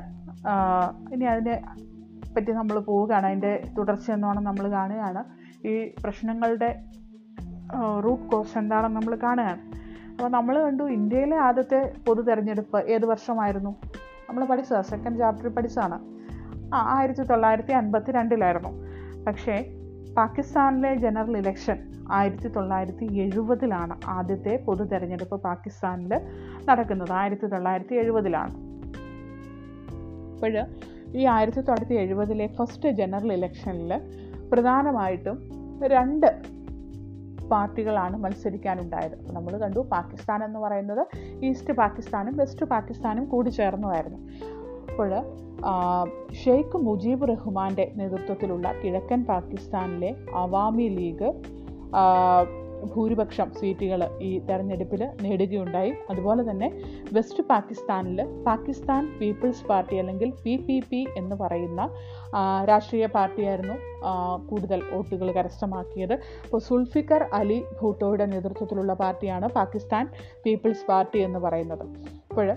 ഇനി 1.13 1.25
അതിനെ 1.33 1.55
പറ്റി 2.35 2.51
നമ്മൾ 2.51 2.75
പോവുകയാണ്. 2.79 3.25
അതിന്റെ 3.29 3.53
തുടർച്ച 3.77 4.11
എന്നോണം 4.11 4.43
നമ്മൾ 4.49 4.65
കാണുകയാണ്. 4.77 5.21
ഈ 5.71 5.73
പ്രശ്നങ്ങളുടെ 6.03 6.69
റൂട്ട് 8.05 8.27
കോസ് 8.31 8.57
എന്താണെന്ന് 8.57 8.97
നമ്മൾ 8.99 9.15
കാണുകയാണ്. 9.23 9.61
അപ്പോൾ 10.11 10.29
നമ്മൾ 10.37 10.55
കണ്ടു 10.65 10.83
ഇന്ത്യയിലെ 10.97 11.37
ആദ്യത്തെ 11.47 11.79
പൊതു 12.07 12.21
തെരഞ്ഞെടുപ്പ് 12.27 12.79
ഏത് 12.93 13.05
വർഷമായിരുന്നു? 13.11 13.71
നമ്മൾ 14.29 14.43
പഠിച്ചതാണ് 14.51 14.87
സെക്കൻഡ് 14.93 15.19
ചാപ്റ്ററിൽ 15.21 15.53
പഠിച്ചതാണ്. 15.57 15.99
ആ 16.75 16.79
ആയിരത്തി 16.95 17.23
തൊള്ളായിരത്തി 17.31 17.73
അൻപത്തി 17.81 18.11
രണ്ടിലായിരുന്നു 18.17 18.71
പക്ഷേ 19.27 19.55
പാകിസ്ഥാനിലെ 20.17 20.91
ജനറൽ 21.03 21.35
ഇലക്ഷൻ 21.37 21.77
ആയിരത്തി 22.17 22.49
തൊള്ളായിരത്തി 22.55 23.05
എഴുപതിലാണ് 23.23 23.95
ആദ്യത്തെ 24.15 24.53
പൊതു 24.67 24.83
തെരഞ്ഞെടുപ്പ് 24.83 25.37
പാകിസ്ഥാനിൽ 25.47 26.13
നടക്കുന്നത്. 26.69 27.11
ആയിരത്തി 27.19 27.47
തൊള്ളായിരത്തി 27.53 27.95
എഴുപതിലാണ് 27.95 28.53
അപ്പോൾ 30.33 30.55
ഈ 31.19 31.23
ആയിരത്തി 31.35 31.61
തൊള്ളായിരത്തി 31.61 31.95
എഴുപതിലെ 32.03 32.47
ഫസ്റ്റ് 32.57 32.89
ജനറൽ 32.99 33.31
ഇലക്ഷനിൽ 33.37 33.91
പ്രധാനമായിട്ടും 34.51 35.37
രണ്ട് 35.93 36.27
പാർട്ടികളാണ് 37.51 38.15
മത്സരിക്കാനുണ്ടായത്. 38.23 39.15
നമ്മൾ 39.35 39.53
കണ്ടു 39.57 39.79
പാകിസ്ഥാൻ 39.93 40.39
എന്ന് 40.47 40.59
പറയുന്നത് 40.59 41.03
ഈസ്റ്റ് 41.47 41.73
പാകിസ്ഥാനും 41.73 42.33
വെസ്റ്റ് 42.41 42.65
പാകിസ്ഥാനും 42.73 43.25
കൂടി 43.25 43.49
ചേർന്നതായിരുന്നു. 43.49 44.19
അപ്പോൾ 44.89 45.11
ഷെയ്ഖ് 46.43 46.77
മുജീബ് 46.77 47.27
റഹ്മാന്റെ 47.27 47.91
നേതൃത്വത്തിലുള്ള 47.95 48.73
കിഴക്കൻ 48.83 49.25
പാകിസ്ഥാനിലെ 49.25 50.15
അവാമി 50.35 50.87
ലീഗ് 50.87 51.29
ഭൂരിപക്ഷം 52.93 53.49
സീറ്റുകൾ 53.59 54.01
ഈ 54.27 54.31
തെരഞ്ഞെടുപ്പിൽ 54.47 55.01
നേടുകയുണ്ടായി. 55.23 55.91
അതുപോലെ 56.11 56.43
തന്നെ 56.49 56.69
വെസ്റ്റ് 57.13 57.43
പാകിസ്ഥാനിൽ 57.51 58.19
പാകിസ്ഥാൻ 58.49 59.03
പീപ്പിൾസ് 59.19 59.65
പാർട്ടി 59.69 59.97
അല്ലെങ്കിൽ 59.97 60.31
പി 60.43 60.55
പി 60.67 60.77
പി 60.89 61.01
എന്ന് 61.17 61.35
പറയുന്ന 61.35 61.81
രാഷ്ട്രീയ 62.71 63.05
പാർട്ടിയായിരുന്നു 63.17 63.77
കൂടുതൽ 64.49 64.81
വോട്ടുകൾ 64.91 65.27
കരസ്ഥമാക്കിയത്. 65.37 66.13
അപ്പോൾ 66.43 66.61
സുൽഫിക്കർ 66.67 67.23
അലി 67.39 67.59
ഭൂട്ടോയുടെ 67.81 68.25
നേതൃത്വത്തിലുള്ള 68.25 68.93
പാർട്ടിയാണ് 68.93 69.47
പാകിസ്ഥാൻ 69.57 70.05
പീപ്പിൾസ് 70.45 70.85
പാർട്ടി 70.91 71.19
എന്ന് 71.19 71.39
പറയുന്നത്. 71.39 71.85
അപ്പോൾ 72.29 72.49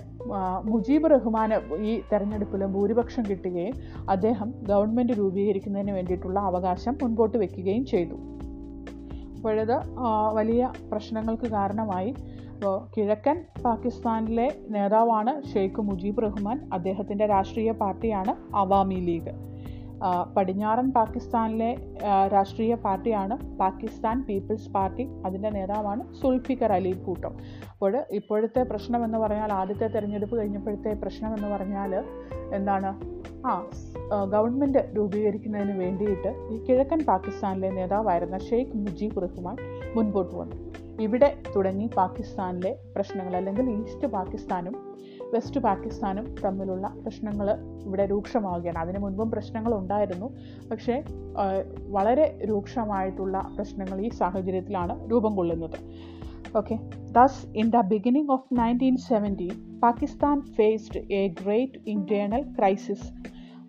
മുജീബ് 0.70 1.10
റഹ്മാന് 1.10 1.56
ഈ 1.90 1.92
തെരഞ്ഞെടുപ്പിൽ 2.10 2.62
ഭൂരിപക്ഷം 2.74 3.24
കിട്ടുകയും 3.30 3.76
അദ്ദേഹം 4.08 4.48
ഗവൺമെന്റ് 4.70 5.12
രൂപീകരിക്കുന്നതിന് 5.12 5.92
വേണ്ടിയിട്ടുള്ള 5.92 6.40
അവകാശം 6.40 6.94
മുൻപോട്ട് 7.02 7.36
വെക്കുകയും 7.38 7.84
ചെയ്തു. 7.84 8.16
അപ്പോഴത് 9.42 9.72
ആ, 9.98 10.32
വലിയ 10.32 10.72
പ്രശ്നങ്ങൾക്ക് 10.92 11.46
കാരണമായി. 11.46 12.14
അപ്പോൾ 12.54 12.88
കിഴക്കൻ 12.96 13.44
പാകിസ്ഥാനിലെ 13.64 14.58
നേതാവാണ് 14.68 15.42
ഷെയ്ഖ് 15.42 15.80
മുജീബ് 15.80 16.22
റഹ്മാൻ. 16.22 16.70
അദ്ദേഹത്തിന്റെ 16.72 17.26
രാഷ്ട്രീയ 17.26 17.72
പാർട്ടിയാണ് 17.72 18.56
അവാമി 18.56 18.94
ലീഗ്. 18.94 19.51
പടിഞ്ഞാറൻ 20.36 20.88
പാകിസ്ഥാനിലെ 20.96 21.70
രാഷ്ട്രീയ 22.34 22.74
പാർട്ടിയാണ് 22.84 23.34
പാകിസ്ഥാൻ 23.58 24.16
പീപ്പിൾസ് 24.28 24.70
പാർട്ടി. 24.76 25.04
അതിന്റെ 25.26 25.50
നേതാവാണ് 25.50 26.02
സുൽഫിക്കർ 26.20 26.72
അലി 26.72 26.92
ഭൂട്ടോ 27.04 27.30
അപ്പോൾ 27.72 27.94
ഇപ്പോഴത്തെ 28.18 28.62
പ്രശ്നം 28.72 29.00
എന്ന് 29.04 29.18
പറഞ്ഞാൽ 29.18 29.52
ആദ്യത്തെ 29.60 29.86
തെരഞ്ഞെടുപ്പ് 29.86 30.36
കഴിഞ്ഞപ്പോഴത്തെ 30.40 30.92
പ്രശ്നം 31.02 31.32
എന്ന് 31.36 31.50
പറഞ്ഞാൽ 31.54 31.92
എന്താണ്? 32.58 32.92
ആ 33.46 33.52
ഗവൺമെന്റ് 34.34 34.80
രൂപീകരിക്കുന്നതിന് 34.96 35.74
വേണ്ടിയിട്ട് 35.84 36.30
ഈ 36.54 36.58
കിഴക്കൻ 36.66 37.00
പാകിസ്ഥാനിലെ 37.10 37.70
നേതാവായിരുന്ന 37.78 38.38
ഷെയ്ഖ് 38.48 38.78
മുജീബ് 38.84 39.22
റഹ്മാൻ 39.24 39.56
മുൻപോട്ട് 39.96 40.34
വന്നു. 40.40 40.56
ഇവിടെ 41.04 41.28
തുടങ്ങി 41.56 41.86
പാകിസ്ഥാനിലെ 41.96 42.72
പ്രശ്നങ്ങൾ 42.96 43.34
അല്ലെങ്കിൽ 43.36 43.66
ഈസ്റ്റ് 43.76 44.08
പാകിസ്ഥാനും 44.16 44.74
വെസ്റ്റ് 45.34 45.60
പാകിസ്ഥാനും 45.60 46.34
തമ്മിലുള്ള 46.44 46.88
പ്രശ്നങ്ങൾ 47.02 47.48
ഇവിടെ 47.86 48.06
രൂക്ഷമാവുകയാണ്. 48.06 48.78
അതിനു 48.78 48.98
മുൻപും 48.98 49.30
പ്രശ്നങ്ങൾ 49.30 49.74
ഉണ്ടായിരുന്നു. 49.74 50.28
പക്ഷേ 50.70 51.02
വളരെ 51.88 52.38
രൂക്ഷമായിട്ടുള്ള 52.44 53.38
പ്രശ്നങ്ങൾ 53.56 54.00
ഈ 54.00 54.08
സാഹചര്യത്തിലാണ് 54.08 55.10
രൂപം 55.10 55.36
കൊള്ളുന്നത്. 55.36 55.78
Okay 56.56 56.78
thus 57.12 57.46
in 57.56 57.68
the 57.70 57.80
beginning 57.80 58.30
of 58.30 58.54
nineteen 58.54 58.96
seventy 58.96 59.50
Pakistan 59.82 60.40
faced 60.40 61.12
a 61.12 61.28
great 61.28 61.78
internal 61.86 62.42
crisis 62.58 63.12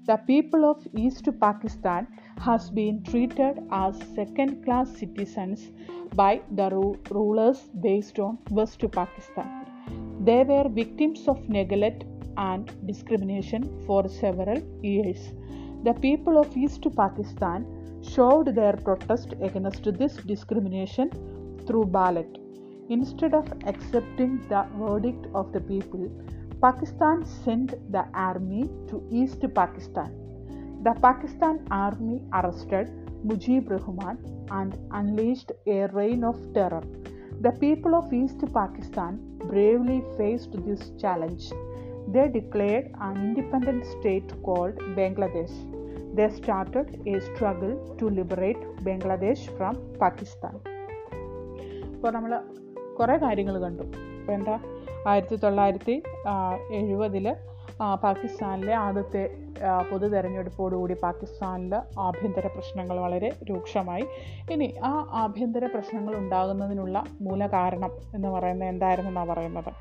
the 0.08 0.18
people 0.30 0.66
of 0.66 0.98
East 0.98 1.32
Pakistan 1.32 2.08
has 2.40 2.74
been 2.74 3.04
treated 3.12 3.60
as 3.72 4.16
second 4.16 4.58
class 4.66 4.94
citizens 5.00 5.68
by 6.16 6.40
the 6.52 6.62
ru 6.62 6.94
rulers 7.16 7.78
based 7.78 8.24
on 8.24 8.38
West 8.54 8.88
Pakistan 8.88 9.63
They 10.28 10.42
were 10.50 10.70
victims 10.70 11.28
of 11.28 11.50
neglect 11.50 12.06
and 12.38 12.72
discrimination 12.88 13.64
for 13.86 14.08
several 14.08 14.60
years. 14.82 15.22
The 15.84 15.94
people 16.06 16.38
of 16.38 16.56
East 16.56 16.86
Pakistan 16.96 17.66
showed 18.02 18.48
their 18.56 18.76
protest 18.86 19.34
against 19.42 19.84
this 20.00 20.16
discrimination 20.32 21.10
through 21.66 21.88
ballot. 21.98 22.38
Instead 22.90 23.34
of 23.34 23.52
accepting 23.66 24.32
the 24.48 24.66
verdict 24.78 25.28
of 25.36 25.52
the 25.52 25.60
people, 25.60 26.10
Pakistan 26.62 27.26
sent 27.26 27.72
the 27.92 28.06
army 28.14 28.64
to 28.90 29.04
East 29.12 29.42
Pakistan. 29.54 30.12
The 30.84 30.94
Pakistan 31.08 31.66
army 31.70 32.22
arrested 32.34 32.88
Mujib 33.26 33.70
Rahman 33.70 34.18
and 34.52 34.78
unleashed 34.92 35.52
a 35.68 35.88
reign 35.88 36.24
of 36.24 36.38
terror. 36.54 36.84
The 37.44 37.52
people 37.54 37.94
of 37.96 38.14
East 38.14 38.42
Pakistan 38.54 39.14
bravely 39.44 40.02
faced 40.18 40.54
this 40.66 40.82
challenge. 41.02 41.46
They 42.08 42.28
declared 42.30 42.86
an 43.02 43.16
independent 43.18 43.82
state 43.86 44.30
called 44.44 44.76
Bangladesh. 45.00 45.52
They 46.16 46.30
started 46.30 46.88
a 47.06 47.20
struggle 47.22 47.74
to 48.00 48.10
liberate 48.10 48.62
Bangladesh 48.88 49.42
from 49.58 49.76
Pakistan. 50.04 50.56
ഇപ്പോൾ 51.96 52.12
നമ്മൾ 52.12 52.32
കുറേ 53.00 53.16
കാര്യങ്ങൾ 53.18 53.58
കണ്ടു 53.66 53.84
ഇപ്പോൾ 54.20 54.34
എന്താ 54.34 54.56
ആയിരത്തി 55.12 55.38
തൊള്ളായിരത്തി 55.44 55.96
എഴുപതിൽ 56.80 57.28
പാകിസ്ഥാനിലെ 58.06 58.74
ആദ്യത്തെ 58.86 59.24
പൊതു 59.92 60.08
തെരഞ്ഞെടുപ്പോടുകൂടി 60.08 60.96
പാകിസ്ഥാനിൽ 61.04 61.76
ആഭ്യന്തര 62.00 62.48
പ്രശ്നങ്ങൾ 62.48 63.00
വളരെ 63.00 63.30
രൂക്ഷമായി. 63.50 64.06
ഇനി 64.52 64.74
ആ 64.84 65.10
ആഭ്യന്തര 65.14 65.66
പ്രശ്നങ്ങൾ 65.66 66.16
ഉണ്ടാകുന്നതിനുള്ള 66.16 67.04
മൂലകാരണം 67.22 67.92
എന്ന് 68.16 68.28
പറയുന്നത് 68.28 68.70
എന്തായിരുന്നെന്നാണ് 68.70 69.30
പറയുന്നത്. 69.30 69.72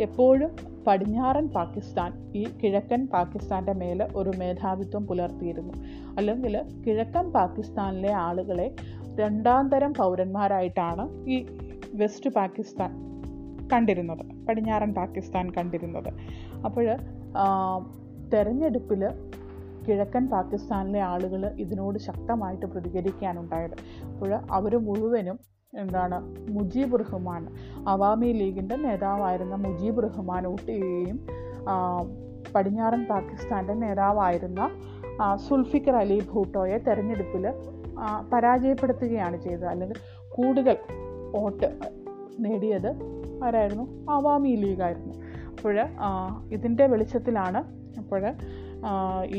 എപ്പോഴും 0.00 0.56
പടിഞ്ഞാറൻ 0.86 1.48
പാകിസ്ഥാൻ 1.48 2.32
ഈ 2.36 2.44
കിഴക്കൻ 2.62 3.06
പാകിസ്ഥാന്റെ 3.06 3.72
മേൽ 3.72 4.08
ഒരു 4.16 4.32
മേധാവിത്വം 4.38 5.06
പുലർത്തിയിരുന്നു. 5.06 5.74
അല്ലെങ്കിൽ 6.16 6.82
കിഴക്കൻ 6.86 7.32
പാകിസ്ഥാനിലെ 7.32 8.12
ആളുകളെ 8.12 8.74
രണ്ടാം 9.14 9.68
തരം 9.68 9.94
പൗരന്മാരായിട്ടാണ് 9.94 11.30
ഈ 11.30 11.46
വെസ്റ്റ് 11.94 12.30
പാകിസ്ഥാൻ 12.30 12.90
കണ്ടിരുന്നത്. 13.72 14.46
പടിഞ്ഞാറൻ 14.46 14.94
പാകിസ്ഥാൻ 14.94 15.50
കണ്ടിരുന്നത്. 15.50 16.12
അപ്പോൾ 16.64 16.96
തെരഞ്ഞെടുപ്പിൽ 18.32 19.02
കിഴക്കൻ 19.84 20.24
പാകിസ്ഥാനിലെ 20.28 21.00
ആളുകൾ 21.00 21.46
ഇതിനോട് 21.46 21.98
ശക്തമായിട്ട് 21.98 22.66
പ്രതികരിക്കാനുണ്ടായത്. 22.66 23.76
അപ്പോൾ 24.08 24.32
അവർ 24.34 24.76
മുഴുവനും 24.76 25.38
എന്താണ് 25.78 26.16
മുജീബ് 26.56 27.00
റഹ്മാൻ 27.00 27.42
അവാമി 27.88 28.26
ലീഗിന്റെ 28.26 28.76
നേതാവായിരുന്ന 28.76 29.54
മുജീബ് 29.54 30.02
റഹ്മാൻ 30.02 30.44
വോട്ട് 30.44 30.76
പടിഞ്ഞാറൻ 32.54 33.02
പാകിസ്ഥാന്റെ 33.04 33.74
നേതാവായിരുന്ന 33.74 34.60
സുൽഫിക്കർ 35.48 35.96
അലി 35.96 36.18
ഭൂട്ടോയെ 36.32 36.78
തെരഞ്ഞെടുപ്പിൽ 36.78 37.44
പരാജയപ്പെടുത്തുകയാണ് 38.32 39.36
ചെയ്തത്. 39.36 39.66
അല്ലെങ്കിൽ 39.66 39.98
കൂടുതൽ 40.28 40.76
വോട്ട് 41.34 41.68
നേടിയത് 42.44 42.90
ആരായിരുന്നു? 43.44 43.84
അവാമി 44.10 44.48
ലീഗായിരുന്നു. 44.48 45.14
അപ്പോൾ 45.50 45.76
ഇതിന്റെ 46.54 46.86
വെളിച്ചത്തിലാണ് 46.86 47.79
അപ്പോൾ 48.10 48.24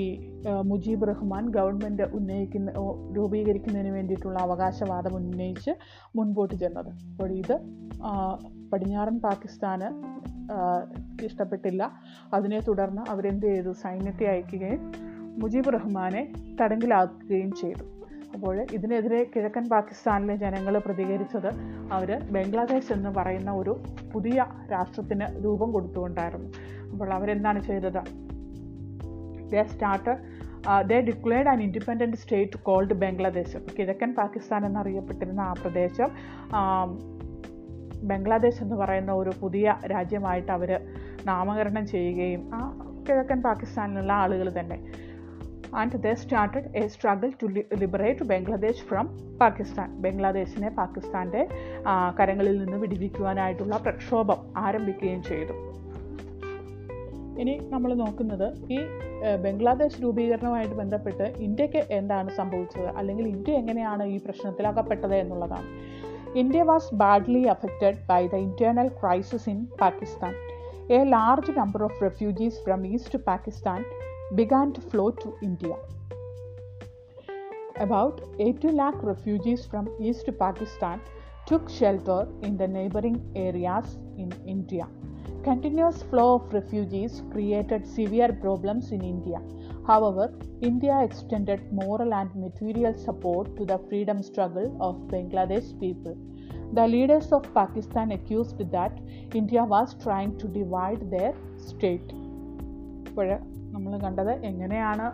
ഈ 0.01 0.03
മുജീബ് 0.65 1.07
റഹ്മാൻ 1.07 1.45
ഗവൺമെന്റ് 1.55 2.03
ഉന്നയിക്കുന്ന 2.17 2.71
രൂപീകരിക്കുന്നതിന് 3.17 3.91
വേണ്ടിയിട്ടുള്ള 3.95 4.39
അവകാശവാദം 4.39 5.15
ഉന്നയിച്ച് 5.15 5.71
മുൻപോട്ട് 6.15 6.55
ചെന്നത്. 6.55 6.91
അപ്പോൾ 7.11 7.31
ഇത് 7.31 7.55
പടിഞ്ഞാറൻ 8.73 9.19
പാകിസ്ഥാന് 9.19 9.89
ഇഷ്ടപ്പെട്ടില്ല. 11.23 11.91
അതിനെ 12.33 12.59
തുടർന്ന് 12.59 13.01
അവരെന്ത് 13.09 13.45
ചെയ്തു? 13.45 13.73
സൈന്യത്തെ 13.83 14.27
അയക്കുകയും 14.33 14.91
മുജീബ് 15.41 15.73
റഹ്മാനെ 15.73 16.23
തടങ്കിലാക്കുകയും 16.61 17.51
ചെയ്തു. 17.51 17.83
അപ്പോൾ 18.35 18.55
ഇതിനെതിരെ 18.61 19.21
കിഴക്കൻ 19.35 19.69
പാകിസ്ഥാനിലെ 19.69 20.35
ജനങ്ങൾ 20.35 20.77
പ്രതികരിച്ചത് 20.77 21.51
അവർ 21.91 22.09
ബംഗ്ലാദേശ് 22.35 22.93
എന്ന് 22.93 23.09
പറയുന്ന 23.09 23.51
ഒരു 23.51 23.75
പുതിയ 24.13 24.45
രാഷ്ട്രത്തിന് 24.71 25.43
രൂപം 25.43 25.71
കൊടുത്തുകൊണ്ടായിരുന്നു. 25.71 26.51
അപ്പോൾ 26.91 27.09
അവരെന്താണ് 27.13 27.61
ചെയ്തത്? 27.61 28.30
They 29.53 29.61
start 29.73 30.13
they 30.89 30.97
declared 31.09 31.49
an 31.53 31.59
independent 31.67 32.19
state 32.23 32.59
called 32.67 32.97
Bangladesh 33.03 33.59
കിഴക്കൻ 33.77 34.11
പാകിസ്ഥാൻ 34.19 34.61
എന്നറിയപ്പെട്ടിരുന്ന 34.69 35.41
ആ 35.49 35.53
പ്രദേശം 35.61 36.09
ബംഗ്ലാദേശ് 38.11 38.61
എന്ന് 38.63 38.75
പറയുന്ന 38.81 39.11
ഒരു 39.21 39.31
പുതിയ 39.41 39.75
രാജ്യമായിട്ട് 39.93 40.51
അവർ 40.57 40.71
നാമകരണം 41.29 41.85
ചെയ്യുകയും 41.93 42.43
ആ 42.57 42.61
കിഴക്കൻ 43.07 43.39
പാകിസ്ഥാനിലുള്ള 43.47 44.11
ആളുകൾ 44.23 44.47
തന്നെ. 44.59 44.77
And 45.79 45.99
they 46.05 46.11
started 46.21 46.69
a 46.79 46.83
struggle 46.93 47.29
to 47.41 47.47
liberate 47.81 48.25
Bangladesh 48.31 48.83
from 48.89 49.07
Pakistan 49.41 49.89
ബംഗ്ലാദേശിനെ 50.05 50.69
പാകിസ്ഥാന്റെ 50.79 51.43
കരങ്ങളിൽ 52.19 52.57
നിന്ന് 52.63 52.79
വിടിവിക്കുവാനായിട്ടുള്ള 52.83 53.77
പ്രക്ഷോഭം 53.85 54.41
ആരംഭിക്കുകയും 54.65 55.21
ചെയ്തു. 55.29 55.53
ഇനി 57.41 57.53
നമ്മൾ 57.73 57.91
നോക്കുന്നത് 58.01 58.47
ഈ 58.75 58.79
ബംഗ്ലാദേശ് 59.45 59.99
രൂപീകരണവുമായിട്ട് 60.03 60.75
ബന്ധപ്പെട്ട് 60.81 61.25
ഇന്ത്യയ്ക്ക് 61.47 61.81
എന്താണ് 61.99 62.29
സംഭവിച്ചത്? 62.39 62.87
അല്ലെങ്കിൽ 62.99 63.27
ഇന്ത്യ 63.27 63.53
എങ്ങനെയാണ് 63.61 64.03
ഈ 64.15 64.17
പ്രശ്നത്തിൽ 64.25 64.67
അകപ്പെട്ടത് 64.71 65.15
എന്നുള്ളതാണ്. 65.15 65.67
India 66.41 66.61
was 66.71 66.95
badly 66.95 67.43
affected 67.55 67.97
by 68.09 68.21
the 68.27 68.35
internal 68.47 68.87
crisis 68.99 69.49
in 69.53 69.61
Pakistan 69.81 70.35
a 70.97 70.99
large 71.15 71.53
number 71.59 71.83
of 71.83 71.99
refugees 72.07 72.59
from 72.65 72.81
East 72.93 73.21
Pakistan 73.31 73.81
began 74.41 74.69
to 74.77 74.83
flow 74.91 75.07
to 75.23 75.31
India 75.49 75.73
About 77.83 78.17
80 78.39 78.71
lakh 78.71 78.97
refugees 79.03 79.61
from 79.65 79.85
East 79.99 80.27
Pakistan 80.37 80.97
took 81.47 81.63
shelter 81.69 82.27
in 82.47 82.55
the 82.57 82.67
neighboring 82.67 83.17
areas 83.35 83.87
in 84.17 84.29
India. 84.45 84.85
Continuous 85.43 86.03
flow 86.03 86.35
of 86.35 86.53
refugees 86.53 87.23
created 87.31 87.87
severe 87.87 88.31
problems 88.33 88.91
in 88.91 89.01
India. 89.01 89.39
However, 89.87 90.33
India 90.61 91.03
extended 91.03 91.61
moral 91.71 92.13
and 92.13 92.29
material 92.35 92.93
support 92.93 93.55
to 93.57 93.65
the 93.65 93.79
freedom 93.89 94.21
struggle 94.21 94.77
of 94.79 94.95
Bangladesh 95.13 95.79
people. 95.79 96.15
The 96.73 96.87
leaders 96.87 97.31
of 97.31 97.53
Pakistan 97.53 98.11
accused 98.11 98.59
that 98.71 98.93
India 99.33 99.63
was 99.63 99.95
trying 99.95 100.37
to 100.37 100.47
divide 100.59 101.01
their 101.15 101.33
state. 101.69 102.09
ഇപ്പോൾ 103.07 103.29
നമ്മൾ 103.73 103.93
കണ്ടത് 103.97 104.33
എങ്ങനെയാണ് 104.49 105.07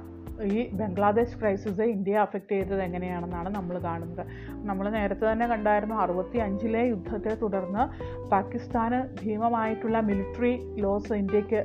ഈ 0.45 0.69
Bangladesh 0.80 1.38
crisis 1.39 1.82
ഇന്ത്യയെ 1.82 2.19
affect 2.26 2.56
ചെയ്തത് 2.56 2.82
എങ്ങനെയാണെന്നാണ് 2.82 3.50
നമ്മൾ 3.56 3.78
കാണുന്നത്. 3.80 4.23
നമ്മൾ 4.69 4.89
നേരത്തെ 4.89 5.26
തന്നെ 5.32 5.47
കണ്ടായിരുന്നു 5.47 5.95
അറുപത്തി 5.95 6.38
അഞ്ചിലെ 6.38 6.82
യുദ്ധത്തെ 6.89 7.34
തുടർന്ന് 7.43 7.84
പാകിസ്ഥാന് 8.30 9.00
ഭീമമായിട്ടുള്ള 9.21 10.00
മിലിറ്ററി 10.00 10.54
ലോസ് 10.86 11.13
ഇന്ത്യയ്ക്ക് 11.13 11.62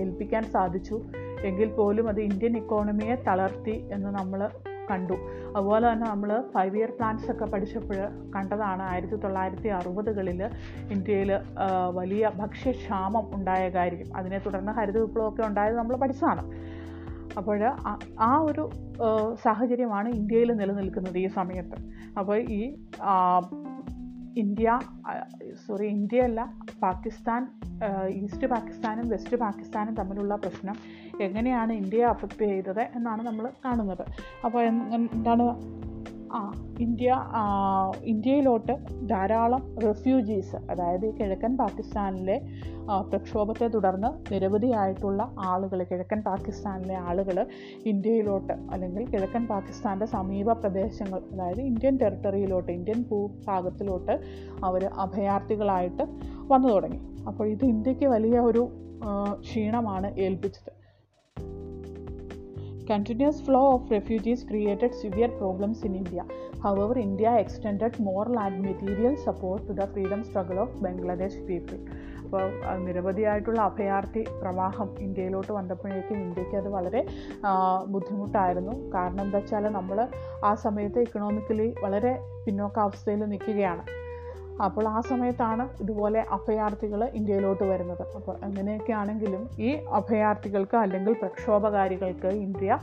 ഏൽപ്പിക്കാൻ 0.00 0.42
സാധിച്ചു. 0.42 0.98
എങ്കിൽ 1.48 1.68
പോലും 1.68 2.08
അത് 2.08 2.20
ഇന്ത്യൻ 2.20 2.56
ഇക്കോണമിയെ 2.56 3.14
തളർത്തി 3.28 3.76
എന്ന് 3.92 4.10
നമ്മൾ 4.18 4.40
കണ്ടു. 4.90 5.16
അതുപോലെ 5.56 5.84
തന്നെ 5.92 6.06
നമ്മൾ 6.10 6.30
ഫൈവ് 6.54 6.76
ഇയർ 6.78 6.90
പ്ലാൻസ് 6.98 7.30
ഒക്കെ 7.32 7.44
പഠിച്ചപ്പോൾ 7.44 7.98
കണ്ടതാണ് 8.34 8.82
ആയിരത്തി 8.82 9.16
തൊള്ളായിരത്തി 9.24 9.68
അറുപതുകളിൽ 9.68 10.40
ഇന്ത്യയിൽ 10.94 11.30
വലിയ 11.98 12.30
ഭക്ഷ്യക്ഷാമം 12.40 13.34
ഉണ്ടായ 13.34 13.68
കാര്യം. 13.68 14.16
അതിനെ 14.16 14.38
തുടർന്ന് 14.46 14.72
ഹരിത 14.72 14.98
വിപ്ലവമൊക്കെ 14.98 15.42
ഉണ്ടായത് 15.48 15.76
നമ്മൾ 15.76 15.96
പഠിച്ചതാണ്. 15.96 16.44
അപ്പോൾ 17.38 17.64
ആ- 18.20 18.42
ഒരു 18.44 18.70
സാഹചര്യമാണ് 19.42 20.08
ഇന്ത്യയിൽ 20.08 20.52
നിലനിൽക്കുന്നത് 20.52 21.18
ഈ 21.18 21.26
സമയത്ത്. 21.26 21.76
അപ്പോൾ 22.18 22.38
ഈ 22.50 22.60
ഇന്ത്യ 24.36 24.80
സോറി 25.66 25.86
ഇന്ത്യയല്ല 25.86 26.40
പാകിസ്ഥാൻ 26.82 27.42
ഈസ്റ്റ് 28.08 28.46
പാകിസ്ഥാനും 28.46 29.08
വെസ്റ്റ് 29.08 29.36
പാകിസ്ഥാനും 29.36 29.94
തമ്മിലുള്ള 29.94 30.36
പ്രശ്നം 30.36 30.76
എങ്ങനെയാണ് 31.20 31.72
ഇന്ത്യയെ 31.72 32.04
അഫക്റ്റ് 32.04 32.44
ചെയ്തത് 32.44 32.80
എന്നാണ് 32.80 33.26
നമ്മൾ 33.26 33.50
കാണുന്നത്. 33.64 34.04
അപ്പോൾ 34.44 34.62
എന്താണ് 34.62 35.44
ഇന്ത്യ 36.78 37.16
ഇന്ത്യയിലോട്ട് 38.04 38.74
ധാരാളം 39.08 39.62
റെഫ്യൂജീസ് 39.84 40.56
അതായത് 40.70 41.06
ഈ 41.06 41.10
കിഴക്കൻ 41.10 41.56
പാകിസ്ഥാനിലെ 41.56 42.36
പ്രക്ഷോഭത്തെ 43.10 43.66
തുടർന്ന് 43.66 44.32
നിരവധിയായിട്ടുള്ള 44.32 45.34
ആളുകൾ 45.38 45.84
കിഴക്കൻ 45.84 46.20
പാകിസ്ഥാനിലെ 46.22 46.94
ആളുകൾ 46.94 47.46
ഇന്ത്യയിലോട്ട് 47.86 48.52
അല്ലെങ്കിൽ 48.52 49.04
കിഴക്കൻ 49.10 49.46
പാകിസ്ഥാന്റെ 49.46 50.06
സമീപ 50.06 50.52
പ്രദേശങ്ങൾ 50.52 51.20
അതായത് 51.32 51.60
ഇന്ത്യൻ 51.60 51.96
ടെറിട്ടറിയിലോട്ട് 51.96 52.72
ഇന്ത്യൻ 52.72 53.02
ഭൂഭാഗത്തിലോട്ട് 53.10 54.16
അവർ 54.64 54.84
അഭയാർത്ഥികളായിട്ട് 54.84 56.06
വന്നു 56.52 56.68
തുടങ്ങി. 56.68 57.00
അപ്പോൾ 57.26 57.46
ഇത് 57.48 57.64
ഇന്ത്യയ്ക്ക് 57.64 58.06
വലിയ 58.06 58.38
ഒരു 58.40 58.68
ക്ഷീണമാണ് 59.40 60.08
ഏൽപ്പിച്ചത്. 60.18 60.77
Continuous 62.88 63.38
flow 63.38 63.74
of 63.74 63.90
refugees 63.90 64.44
created 64.44 64.94
severe 64.94 65.28
problems 65.30 65.82
in 65.82 65.94
India. 65.94 66.24
However, 66.62 66.98
India 66.98 67.36
extended 67.36 67.98
moral 68.00 68.38
and 68.38 68.62
material 68.62 69.14
support 69.16 69.66
to 69.66 69.74
the 69.74 69.86
freedom 69.88 70.24
struggle 70.24 70.58
of 70.58 70.70
Bangladesh 70.80 71.36
people. 71.46 71.80
അപ്പോൾ 72.22 72.42
നിരവധിയായിട്ടുള്ള 72.78 73.60
അഭയാർത്ഥി 73.62 74.22
പ്രവാഹം 74.40 74.88
ഇന്ത്യയിലോട്ട് 75.00 75.52
വന്നപ്പോഴേക്കും 75.52 76.18
ഇന്ത്യയ്ക്ക് 76.24 76.56
അത് 76.56 76.68
വളരെ 76.68 77.00
ബുദ്ധിമുട്ടായിരുന്നു 77.86 78.74
കാരണം 78.94 79.22
എന്താ 79.24 79.38
വെച്ചാൽ 79.38 79.66
നമ്മൾ 79.78 80.00
ആ 80.44 80.52
സമയത്ത് 80.64 81.06
ഇക്കണോമിക്കലി 81.06 81.68
വളരെ 81.84 82.12
പിന്നോക്കാവസ്ഥയിൽ 82.46 83.22
നിൽക്കുകയാണ് 83.32 83.84
അപ്പോൾ 84.66 84.84
ആ 84.94 84.98
സമയത്താണ് 85.08 85.64
ഇതുപോലെ 85.82 86.20
അഭയാർത്ഥികൾ 86.36 87.00
ഇന്ത്യയിലോട്ട് 87.18 87.64
വരുന്നത്. 87.70 88.04
അപ്പോൾ 88.18 88.34
അങ്ങനെയൊക്കെ 88.46 88.92
ആണെങ്കിലും 89.00 89.42
ഈ 89.66 89.70
അഭയാർത്ഥികൾക്ക് 89.98 90.76
അല്ലെങ്കിൽ 90.84 91.12
പ്രക്ഷോഭകാരികൾക്ക് 91.22 92.32
ഇന്ത്യ 92.46 92.78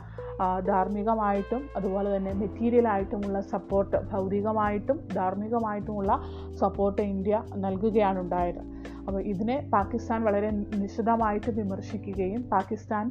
ധാർമ്മികമായിട്ടും 0.69 1.61
അതുപോലെ 1.77 2.09
തന്നെ 2.15 2.31
മെറ്റീരിയലായിട്ടുമുള്ള 2.41 3.39
സപ്പോർട്ട് 3.53 3.97
ഭൗതികമായിട്ടും 4.13 4.97
ധാർമ്മികമായിട്ടുമുള്ള 5.19 6.13
സപ്പോർട്ട് 6.63 7.01
ഇന്ത്യ 7.13 7.35
നൽകുകയാണ് 7.65 8.19
ഉണ്ടായത്. 8.23 8.61
അപ്പോൾ 9.07 9.21
ഇതിനെ 9.31 9.57
പാകിസ്ഥാൻ 9.73 10.19
വളരെ 10.27 10.49
നിശിതമായിട്ട് 10.81 11.51
വിമർശിക്കുകയും 11.59 12.43
പാകിസ്ഥാൻ 12.53 13.05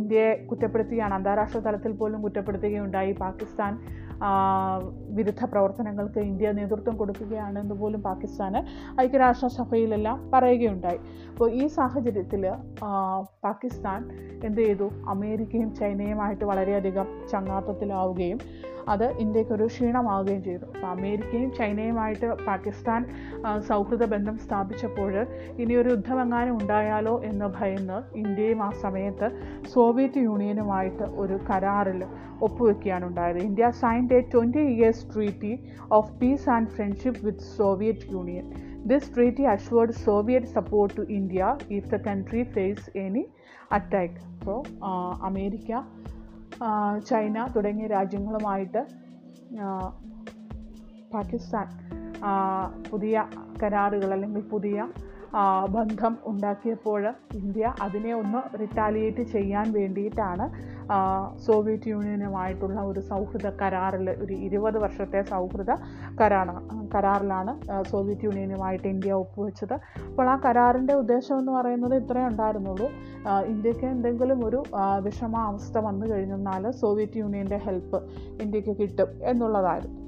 ഇന്ത്യയെ 0.00 0.30
കുറ്റപ്പെടുത്തുകയാണ് 0.50 1.14
അന്താരാഷ്ട്ര 1.16 1.58
തലത്തിൽ 1.66 1.92
പോലും 2.00 2.20
കുറ്റപ്പെടുത്തുകയുണ്ടായി. 2.24 3.12
പാകിസ്ഥാൻ 3.24 3.72
വിരുദ്ധ 5.18 5.42
പ്രവർത്തനങ്ങൾക്ക് 5.52 6.20
ഇന്ത്യ 6.30 6.50
നേതൃത്വം 6.58 6.96
കൊടുക്കുകയാണെന്ന് 7.00 7.76
പോലും 7.82 8.02
പാകിസ്ഥാന് 8.08 8.60
ഐക്യരാഷ്ട്രസഭയിലെല്ലാം 9.04 10.18
പറയുകയുണ്ടായി. 10.34 11.00
അപ്പോൾ 11.30 11.48
ഈ 11.60 11.66
സാഹചര്യത്തിൽ 11.78 12.44
പാകിസ്ഥാൻ 13.46 14.02
എന്ത് 14.48 14.60
ചെയ്തു? 14.66 14.88
അമേരിക്കയും 15.14 15.70
ചൈനയുമായിട്ട് 15.80 16.44
വളരെയധികം 16.52 17.08
ചങ്ങാത്തത്തിലാവുകയും 17.32 18.40
അത് 18.92 19.04
ഇന്ത്യക്കൊരു 19.22 19.66
ക്ഷീണമാവുകയും 19.72 20.40
ചെയ്തു. 20.46 20.64
അപ്പോൾ 20.72 20.88
അമേരിക്കയും 20.94 21.50
ചൈനയുമായിട്ട് 21.58 22.28
പാകിസ്ഥാൻ 22.48 23.02
സൗഹൃദ 23.68 24.04
ബന്ധം 24.14 24.36
സ്ഥാപിച്ചപ്പോൾ 24.44 25.12
ഇനിയൊരു 25.62 25.90
യുദ്ധമെങ്ങാനും 25.94 26.54
ഉണ്ടായാലോ 26.62 27.14
എന്ന് 27.28 27.48
ഭയന്ന് 27.58 27.98
ഇന്ത്യയും 28.22 28.60
ആ 28.68 28.70
സമയത്ത് 28.84 29.28
സോവിയറ്റ് 29.74 30.22
യൂണിയനുമായിട്ട് 30.28 31.06
ഒരു 31.24 31.38
കരാറിൽ 31.50 32.02
ഒപ്പുവെക്കുകയാണ് 32.46 33.04
ഉണ്ടായത്. 33.10 33.40
India 33.48 33.66
signed 33.82 34.14
a 34.18 34.20
twenty 34.32 34.62
years 34.74 35.01
treaty 35.10 35.52
of 35.90 36.12
peace 36.20 36.48
and 36.50 36.68
friendship 36.68 37.26
with 37.26 37.46
Soviet 37.56 38.06
Union 38.10 38.46
this 38.86 39.14
treaty 39.14 39.44
assured 39.46 39.96
Soviet 40.00 40.46
support 40.48 40.94
to 40.96 41.04
India 41.12 41.42
if 41.70 41.88
the 41.88 41.98
country 42.06 42.42
face 42.52 42.86
any 42.98 43.24
attack 43.70 44.20
അപ്പോൾ 44.32 44.58
അമേരിക്ക 45.22 45.70
ആ, 46.62 46.68
ചൈന 47.08 47.46
തുടങ്ങിയ 47.54 47.86
രാജ്യങ്ങളുമായിട്ട് 47.88 48.80
പാകിസ്ഥാൻ 51.12 51.66
പുതിയ 52.90 53.16
കരാറുകൾ 53.62 54.10
അല്ലെങ്കിൽ 54.12 54.42
പുതിയ 54.50 54.76
ബന്ധം 55.70 56.18
ഉണ്ടാക്കിയപ്പോൾ 56.26 57.02
ഇന്ത്യ 57.34 57.74
അതിനെ 57.80 58.14
ഒന്ന് 58.14 58.58
റിറ്റാലിയേറ്റ് 58.60 59.22
ചെയ്യാൻ 59.22 59.72
വേണ്ടിയിട്ടാണ് 59.72 60.46
സോവിയറ്റ് 61.38 61.88
യൂണിയനുമായിട്ടുള്ള 61.88 62.80
ഒരു 62.80 63.00
സൗഹൃദ 63.00 63.50
കരാറിൽ 63.62 64.10
ഒരു 64.10 64.32
ഇരുപത് 64.32 64.78
വർഷത്തെ 64.78 65.22
സൗഹൃദ 65.22 65.70
കരാറാണ് 66.20 66.92
കരാറിലാണ് 66.94 67.54
സോവിയറ്റ് 67.90 68.24
യൂണിയനുമായിട്ട് 68.24 68.88
ഇന്ത്യ 68.88 69.12
ഒപ്പുവെച്ചത്. 69.12 69.74
അപ്പോൾ 70.08 70.28
ആ 70.28 70.36
കരാറിന്റെ 70.36 70.94
ഉദ്ദേശം 70.94 71.38
എന്ന് 71.38 71.52
പറയുന്നത് 71.52 71.94
ഇത്രയേ 71.94 72.26
ഉണ്ടായിരുന്നുള്ളൂ. 72.26 72.90
ഇന്ത്യയ്ക്ക് 73.46 73.86
എന്തെങ്കിലും 73.86 74.46
ഒരു 74.46 74.62
വിഷമാവസ്ഥ 75.00 75.78
വന്നു 75.78 76.06
കഴിഞ്ഞെന്നാൽ 76.06 76.70
സോവിയറ്റ് 76.70 77.16
യൂണിയന്റെ 77.16 77.56
ഹെൽപ്പ് 77.56 78.00
ഇന്ത്യയ്ക്ക് 78.42 78.76
കിട്ടും 78.82 79.10
എന്നുള്ളതായിരുന്നു. 79.24 79.98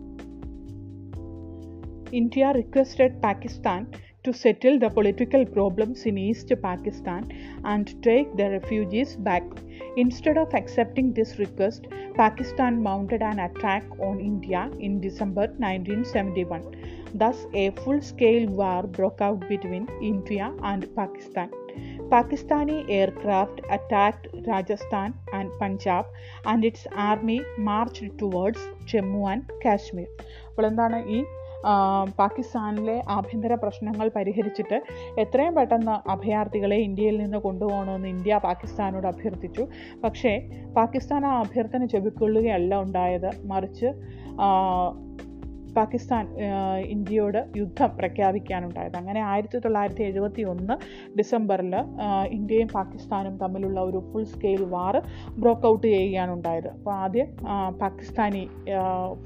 India 2.12 2.52
requested 2.56 3.14
Pakistan 3.22 3.80
to 4.23 4.33
settle 4.33 4.79
the 4.79 4.89
political 4.89 5.45
problems 5.45 6.05
in 6.05 6.17
East 6.17 6.51
Pakistan 6.61 7.31
and 7.63 8.03
take 8.03 8.35
the 8.35 8.49
refugees 8.49 9.15
back. 9.15 9.43
Instead 9.95 10.37
of 10.37 10.53
accepting 10.53 11.13
this 11.13 11.39
request, 11.39 11.87
Pakistan 12.15 12.83
mounted 12.83 13.21
an 13.21 13.39
attack 13.39 13.83
on 13.99 14.19
India 14.19 14.69
in 14.79 14.99
December 14.99 15.47
1971. 15.57 16.63
Thus, 17.13 17.47
a 17.53 17.71
full 17.71 18.01
scale 18.01 18.47
war 18.47 18.83
broke 18.83 19.21
out 19.21 19.47
between 19.47 19.87
India 20.01 20.53
and 20.61 20.95
Pakistan. 20.95 21.49
Pakistani 22.11 22.85
aircraft 22.89 23.61
attacked 23.69 24.27
Rajasthan 24.47 25.13
and 25.31 25.49
Punjab, 25.59 26.05
and 26.45 26.65
its 26.65 26.87
army 26.95 27.41
marched 27.57 28.17
towards 28.17 28.59
Jammu 28.91 29.23
and 29.31 29.43
Kashmir. 29.63 30.07
അപ്പോൾ 30.47 30.65
എന്താണ് 30.69 30.97
ഈ 31.15 31.19
ആ, 31.19 31.42
പാകിസ്ഥാനിലെ 32.16 33.02
ആഭ്യന്തര 33.08 33.54
പ്രശ്നങ്ങൾ 33.54 34.08
പരിഹരിച്ചിട്ട് 34.16 34.78
എത്രയും 35.18 35.54
പെട്ടെന്ന് 35.54 36.10
അഭയാർത്ഥികളെ 36.10 36.76
ഇന്ത്യയിൽ 36.76 37.16
നിന്ന് 37.18 37.38
കൊണ്ടുപോകണമെന്ന് 37.38 38.08
ഇന്ത്യ 38.08 38.40
പാകിസ്ഥാനോട് 38.42 39.06
അഭ്യർത്ഥിച്ചു. 39.06 39.66
പക്ഷേ 40.04 40.32
പാകിസ്ഥാൻ 40.76 41.26
ആ 41.26 41.40
അഭ്യർത്ഥന 41.40 41.84
ചെവിക്കൊള്ളുകയല്ല 41.84 42.74
ഉണ്ടായത്. 42.82 43.30
മറിച്ച് 43.44 43.90
പാകിസ്ഥാൻ 45.78 46.24
ഇന്ത്യയോട് 46.94 47.38
യുദ്ധം 47.60 47.90
പ്രഖ്യാപിക്കാനുണ്ടായത്. 47.98 48.96
അങ്ങനെ 49.00 49.20
ആയിരത്തി 49.32 49.58
തൊള്ളായിരത്തി 49.64 50.04
എഴുപത്തി 50.08 50.42
ഒന്ന് 50.52 50.74
ഡിസംബറിൽ 51.18 51.74
ഇന്ത്യയും 52.38 52.68
പാകിസ്ഥാനും 52.78 53.34
തമ്മിലുള്ള 53.42 53.80
ഒരു 53.88 54.00
full 54.10 54.24
scale 54.34 54.62
war 54.74 54.96
broke 55.42 55.66
out 55.72 55.86
ചെയ്യുകയാണ് 55.94 56.32
ഉണ്ടായത് 56.36 56.68
അപ്പോൾ 56.76 56.94
ആദ്യം 57.04 57.28
പാകിസ്ഥാനി 57.82 58.42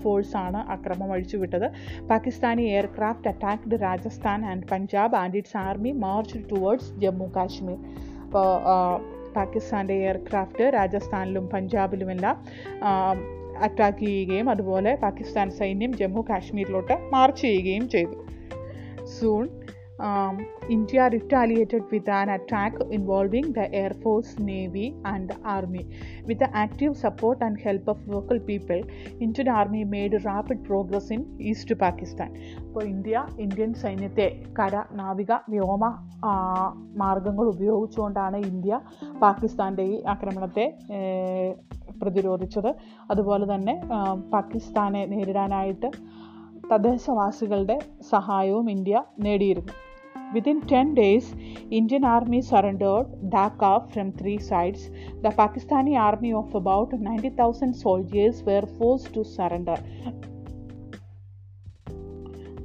ഫോഴ്സാണ് 0.02 0.60
അക്രമം 0.76 1.12
അഴിച്ചുവിട്ടത്. 1.16 1.68
Pakistani 2.12 2.64
aircraft 2.76 3.30
attacked 3.32 3.78
Rajasthan 3.86 4.40
and 4.52 4.66
Punjab 4.72 5.16
and 5.22 5.38
its 5.42 5.58
army 5.66 5.92
march 6.06 6.42
towards 6.52 6.92
Jammu 7.04 7.28
Kashmir 7.36 7.78
അപ്പോൾ 8.26 8.46
പാകിസ്ഥാന്റെ 9.36 9.96
എയർക്രാഫ്റ്റ് 10.04 10.64
രാജസ്ഥാനിലും 10.76 11.44
പഞ്ചാബിലുമെല്ലാം 11.54 12.36
അറ്റാക്ക് 13.60 13.98
ചെയ്യുകയും 13.98 14.50
അതുപോലെ 14.50 14.94
പാകിസ്ഥാൻ 14.94 15.50
സൈന്യം 15.50 15.96
ജമ്മു 15.96 16.24
കാശ്മീരിലോട്ട് 16.30 16.98
മാർച്ച് 17.12 17.42
ചെയ്യുകയും 17.42 17.88
ചെയ്തു. 17.88 18.16
Soon 19.04 19.48
India 20.74 21.08
retaliated 21.14 21.86
with 21.92 22.12
an 22.18 22.28
attack 22.34 22.84
involving 22.96 23.52
the 23.58 23.64
air force 23.80 24.34
navy 24.48 24.86
and 25.12 25.36
army 25.54 25.82
with 26.28 26.48
active 26.62 26.94
support 27.04 27.42
and 27.46 27.60
help 27.64 27.90
of 27.92 28.04
local 28.14 28.38
people 28.48 28.78
Indian 29.26 29.50
army 29.58 29.82
made 29.94 30.20
rapid 30.28 30.62
progress 30.68 31.10
in 31.16 31.22
East 31.50 31.76
Pakistan 31.84 32.30
അപ്പോൾ 32.66 32.84
India 32.94 33.24
Indian 33.46 33.72
സൈന്യത്തെ 33.84 34.28
കര 34.60 34.82
നാവിക 35.00 35.32
വ്യോമ 35.54 35.84
മാർഗങ്ങൾ 37.02 37.46
ഉപയോഗിച്ചുകൊണ്ടാണ് 37.54 38.38
India 38.52 38.80
പാകിസ്ഥാന്റെ 39.24 39.86
ഈ 39.94 39.96
ആക്രമണത്തെ 40.14 40.66
പ്രതിരോധിച്ചത്. 42.00 42.70
അതുപോലെ 43.10 43.44
തന്നെ 43.54 43.74
പാകിസ്ഥാനെ 44.34 45.02
നേരിടാനായിട്ട് 45.12 45.90
തദ്ദേശവാസികളുടെ 46.70 47.76
സഹായവും 48.12 48.66
ഇന്ത്യ 48.70 49.02
നേടിയിരുന്നു. 49.26 49.74
Within 50.34 50.60
10 50.60 50.94
days, 50.94 51.34
Indian 51.70 52.04
army 52.04 52.42
surrendered 52.42 53.06
Dhaka 53.30 53.90
from 53.92 54.12
three 54.12 54.38
sides. 54.38 54.90
The 55.22 55.30
Pakistani 55.30 55.98
army 55.98 56.34
of 56.34 56.54
about 56.54 56.92
90,000 56.92 57.72
soldiers 57.74 58.42
were 58.42 58.66
forced 58.78 59.14
to 59.14 59.24
surrender. 59.24 59.76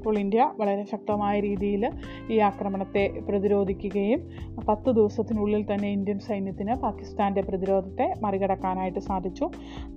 അപ്പോൾ 0.03 0.17
ഇന്ത്യ 0.19 0.45
വളരെ 0.59 0.83
ശക്തമായ 0.83 1.35
രീതിയിൽ 1.39 1.83
ഈ 2.31 2.37
ആക്രമണത്തെ 2.47 3.03
പ്രതിരോധിക്കുകയും 3.27 4.21
പത്ത് 4.67 4.89
ദിവസത്തിനുള്ളിൽ 4.91 5.61
തന്നെ 5.71 5.89
ഇന്ത്യൻ 5.91 6.19
സൈന്യത്തിന് 6.19 6.73
പാകിസ്ഥാന്റെ 6.75 7.41
പ്രതിരോധത്തെ 7.41 8.07
മറികടക്കാനായിട്ട് 8.21 8.99
സാധിച്ചു 8.99 9.47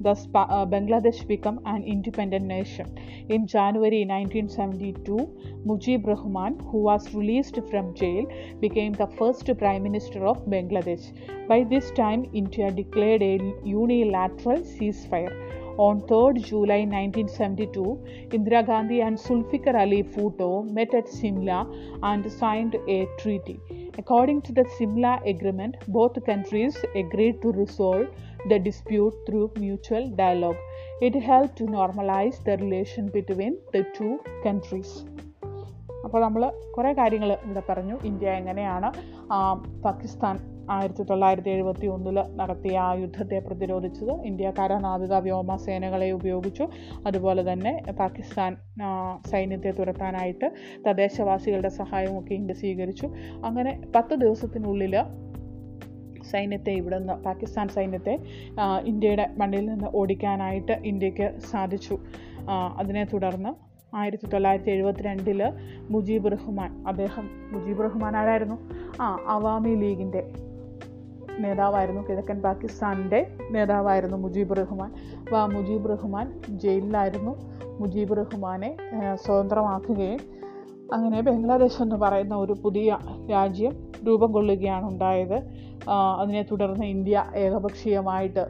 thus 0.02 0.28
Bangladesh 0.68 1.26
become 1.26 1.58
an 1.66 1.82
independent 1.86 2.50
nation 2.50 2.88
in 3.30 3.42
January 3.46 4.00
nineteen 4.04 4.48
seventy 4.48 4.92
two 5.08 5.18
Mujib 5.66 6.10
Rahman 6.10 6.54
who 6.70 6.80
was 6.82 7.10
released 7.16 7.62
from 7.62 7.86
jail 8.02 8.26
became 8.60 8.86
became 8.86 8.92
the 8.94 9.06
first 9.08 9.46
Prime 9.58 9.82
Minister 9.82 10.26
of 10.26 10.38
Bangladesh. 10.46 11.04
By 11.48 11.64
this 11.64 11.90
time, 11.92 12.28
India 12.32 12.70
declared 12.72 13.22
a 13.22 13.38
cease 13.38 14.66
ceasefire. 14.72 15.32
On 15.78 16.00
3rd 16.00 16.42
July 16.42 16.86
1972, 16.86 17.98
Indira 18.30 18.64
Gandhi 18.66 19.02
and 19.02 19.18
Zulfikar 19.18 19.74
Ali 19.74 20.02
Bhutto 20.02 20.62
met 20.72 20.94
at 20.94 21.06
Simla 21.06 21.70
and 22.02 22.32
signed 22.32 22.76
a 22.88 23.06
treaty. 23.18 23.60
According 23.98 24.40
to 24.42 24.52
the 24.52 24.64
Simla 24.78 25.20
Agreement, 25.26 25.76
both 25.88 26.24
countries 26.24 26.82
agreed 26.94 27.42
to 27.42 27.52
resolve 27.52 28.06
the 28.48 28.58
dispute 28.58 29.12
through 29.26 29.52
mutual 29.58 30.08
dialogue. 30.22 30.56
It 31.02 31.14
helped 31.14 31.56
to 31.56 31.64
normalize 31.64 32.42
the 32.42 32.56
relation 32.56 33.08
between 33.08 33.58
the 33.74 33.84
two 33.98 34.14
countries. 34.46 34.90
അപ്പോൾ 36.06 36.20
നമ്മൾ 36.24 36.42
കുറേ 36.74 36.90
കാര്യങ്ങൾ 36.98 37.30
ഇവിടെ 37.46 37.62
പറഞ്ഞു 37.68 37.96
India 38.08 38.28
എങ്ങനെയാണ് 38.40 38.88
പാകിസ്ഥാൻ 39.86 40.36
ആയിരത്തി 40.70 41.02
തൊള്ളായിരത്തി 41.02 41.50
എഴുപത്തി 41.50 41.86
ഒന്നിൽ 41.86 42.18
നടത്തിയ 42.36 42.78
ആ 42.78 42.94
യുദ്ധത്തെ 42.94 43.38
പ്രതിരോധിച്ചത് 43.38 44.12
ഇന്ത്യക്കാര 44.28 44.72
നാവിക 44.78 45.14
വ്യോമ 45.26 45.56
സേനകളെ 45.56 46.08
ഉപയോഗിച്ചു. 46.10 46.64
അതുപോലെ 47.06 47.52
തന്നെ 47.52 47.72
പാകിസ്ഥാൻ 48.00 48.56
സൈന്യത്തെ 49.30 49.70
തുരത്താനായിട്ട് 49.70 50.48
തദ്ദേശവാസികളുടെ 50.88 51.68
സഹായമൊക്കെ 51.68 52.34
ഇന്ത്യ 52.34 52.54
സ്വീകരിച്ചു. 52.54 53.08
അങ്ങനെ 53.44 53.74
പത്ത് 53.96 54.14
ദിവസത്തിനുള്ളിൽ 54.14 54.96
സൈന്യത്തെ 56.30 56.72
ഇവിടെ 56.72 56.98
നിന്ന് 56.98 57.12
പാകിസ്ഥാൻ 57.12 57.68
സൈന്യത്തെ 57.68 58.14
ഇന്ത്യയുടെ 58.84 59.26
മണ്ണിൽ 59.38 59.64
നിന്ന് 59.66 59.88
ഓടിക്കാനായിട്ട് 59.94 60.74
ഇന്ത്യയ്ക്ക് 60.84 61.26
സാധിച്ചു. 61.50 61.98
അതിനെ 62.78 63.04
തുടർന്ന് 63.12 63.52
ആയിരത്തി 63.96 64.26
തൊള്ളായിരത്തി 64.26 64.70
എഴുപത്തി 64.70 65.02
രണ്ടിൽ 65.02 65.40
മുജീബ് 65.90 66.32
റഹ്മാൻ 66.32 66.70
അദ്ദേഹം 66.86 67.26
മുജീബ് 67.52 67.84
റഹ്മാൻ 67.84 68.16
ആരായിരുന്നു? 68.16 68.56
ആ 69.02 69.06
അവാമി 69.28 69.72
ലീഗിന്റെ 69.82 70.22
നേതാവായിരുന്നു 71.38 72.02
കിഴക്കൻ 72.08 72.38
പാകിസ്ഥാനിന്റെ 72.42 73.20
നേതാവായിരുന്നു 73.50 74.16
മുജീബ് 74.16 74.56
റഹ്മാൻ. 74.56 74.90
അപ്പോൾ 75.18 75.36
ആ 75.36 75.46
മുജീബ് 75.46 75.90
റഹ്മാൻ 75.90 76.26
ജയിലിലായിരുന്നു. 76.64 77.34
മുജീബ് 77.80 78.16
റഹ്മാനെ 78.16 78.70
സ്വതന്ത്രമാക്കുകയും 79.14 80.20
അങ്ങനെ 80.92 81.20
ബംഗ്ലാദേശ് 81.20 81.82
എന്ന് 81.82 81.96
പറയുന്ന 81.96 82.34
ഒരു 82.36 82.54
പുതിയ 82.64 82.98
രാജ്യം 83.30 83.72
രൂപം 84.06 84.32
കൊള്ളുകയാണ് 84.32 84.86
ഉണ്ടായത്. 84.88 85.38
അതിനെ 86.20 86.42
തുടർന്ന് 86.50 86.86
ഇന്ത്യ 86.86 87.24
ഏകപക്ഷീയമായിട്ട് 87.34 88.42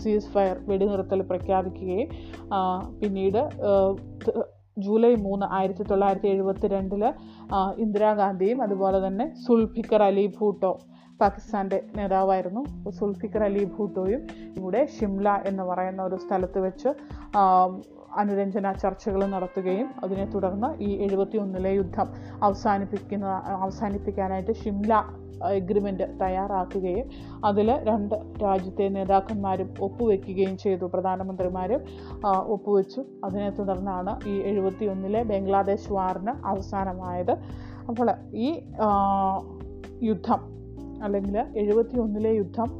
സീസ് 0.00 0.30
ഫയർ 0.34 0.56
വെടിനിർത്തൽ 0.68 1.22
പ്രഖ്യാപിക്കുകയും 1.22 2.08
പിന്നീട് 3.00 3.40
ജൂലൈ 4.78 5.14
മൂന്ന് 5.14 5.46
ആയിരത്തി 5.50 5.82
തൊള്ളായിരത്തി 5.82 6.28
എഴുപത്തി 6.28 6.66
രണ്ടിൽ 6.66 7.04
ഇന്ദിരാഗാന്ധിയും 7.78 8.62
അതുപോലെ 8.62 9.06
തന്നെ 9.06 9.26
സുൽഫിക്കർ 9.46 10.02
അലി 10.02 10.26
ഭൂട്ടോ 10.38 10.72
പാകിസ്ഥാന്റെ 11.20 11.84
നേതാവായിരുന്നു 11.96 12.90
സുൽഫിക്കർ 12.90 13.42
അലി 13.44 13.64
ഭൂട്ടോയും. 13.64 14.22
ഇവിടെ 14.58 14.88
ഷിംല 14.96 15.42
എന്ന് 15.46 15.62
പറയുന്ന 15.62 16.02
ഒരു 16.02 16.16
സ്ഥലത്ത് 16.16 16.58
വെച്ച് 16.58 16.88
അനുരഞ്ജന 18.16 18.72
ചർച്ചകൾ 18.72 19.26
നടത്തുകയും 19.26 19.88
അതിനെ 20.04 20.24
തുടർന്ന് 20.24 20.82
ഈ 20.82 20.90
എഴുപത്തി 21.06 21.36
ഒന്നിലെ 21.36 21.74
യുദ്ധം 21.74 22.08
അവസാനിപ്പിക്കുന്ന 22.42 23.26
അവസാനിപ്പിക്കാനായിട്ട് 23.46 24.52
ഷിംല 24.52 25.02
എഗ്രിമെന്റ് 25.52 26.04
തയ്യാറാക്കുകയും 26.20 27.10
അതിൽ 27.44 27.70
രണ്ട് 27.84 28.14
രാജ്യത്തെ 28.42 28.88
നേതാക്കന്മാരും 28.88 29.74
ഒപ്പുവെക്കുകയും 29.80 30.56
ചെയ്തു. 30.58 30.84
പ്രധാനമന്ത്രിമാരും 30.84 31.82
ഒപ്പുവെച്ചു. 32.46 33.04
അതിനെ 33.24 33.50
തുടർന്നാണ് 33.50 34.28
ഈ 34.28 34.40
എഴുപത്തി 34.40 34.84
ഒന്നിലെ 34.84 35.22
ബംഗ്ലാദേശ് 35.22 35.92
വാറിന് 35.92 36.46
അവസാനമായത്. 36.46 37.34
അപ്പോൾ 37.88 38.10
ഈ 38.34 38.48
യുദ്ധം 40.02 40.55
അല്ലെങ്കിൽ 41.04 41.36
എഴുപത്തി 41.62 41.96
ഒന്നിലെ 41.98 42.32
യുദ്ധം 42.36 42.70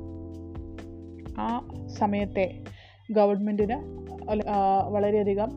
ആ 1.41 1.49
സമയത്തെ 1.99 2.47
ഗവൺമെന്റിന് 3.11 3.77
വളരെയധികം 4.95 5.51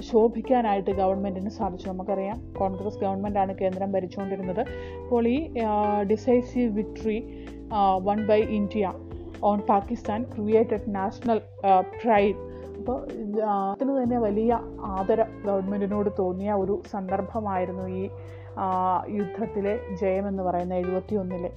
ശോഭിക്കാനായിട്ട് 0.00 0.90
ഗവൺമെന്റിന് 0.90 1.50
സാധിച്ചു. 1.50 1.88
നമുക്കറിയാം 1.88 2.38
കോൺഗ്രസ് 2.58 3.00
ഗവൺമെന്റാണ് 3.00 3.54
കേന്ദ്രം 3.54 3.92
ഭരിച്ചുകൊണ്ടിരുന്നത്. 3.92 4.60
അപ്പോൾ 5.02 5.28
ഈ 5.28 5.38
decisive 6.10 6.70
victory 6.78 7.18
won 8.08 8.26
by 8.26 8.40
India 8.58 8.92
on 9.42 9.60
Pakistan 9.68 10.22
created 10.22 10.94
national 10.94 11.40
pride. 12.02 12.40
അപ്പോൾ 12.78 12.98
അതിന് 13.72 14.02
തന്നെ 14.02 14.18
വലിയ 14.18 14.52
ആദരം 14.82 15.26
ഗവൺമെന്റിനോട് 15.46 16.10
തോന്നിയ 16.18 16.52
ഒരു 16.52 16.82
സന്ദർഭമായിരുന്നു 16.92 17.84
ഈ 17.88 18.08
യുദ്ധത്തിലെ 19.08 19.80
ജയമെന്ന് 20.00 20.42
പറയുന്ന 20.42 20.74
എഴുപത്തി 20.74 21.14
ഒന്നിലെ 21.16 21.50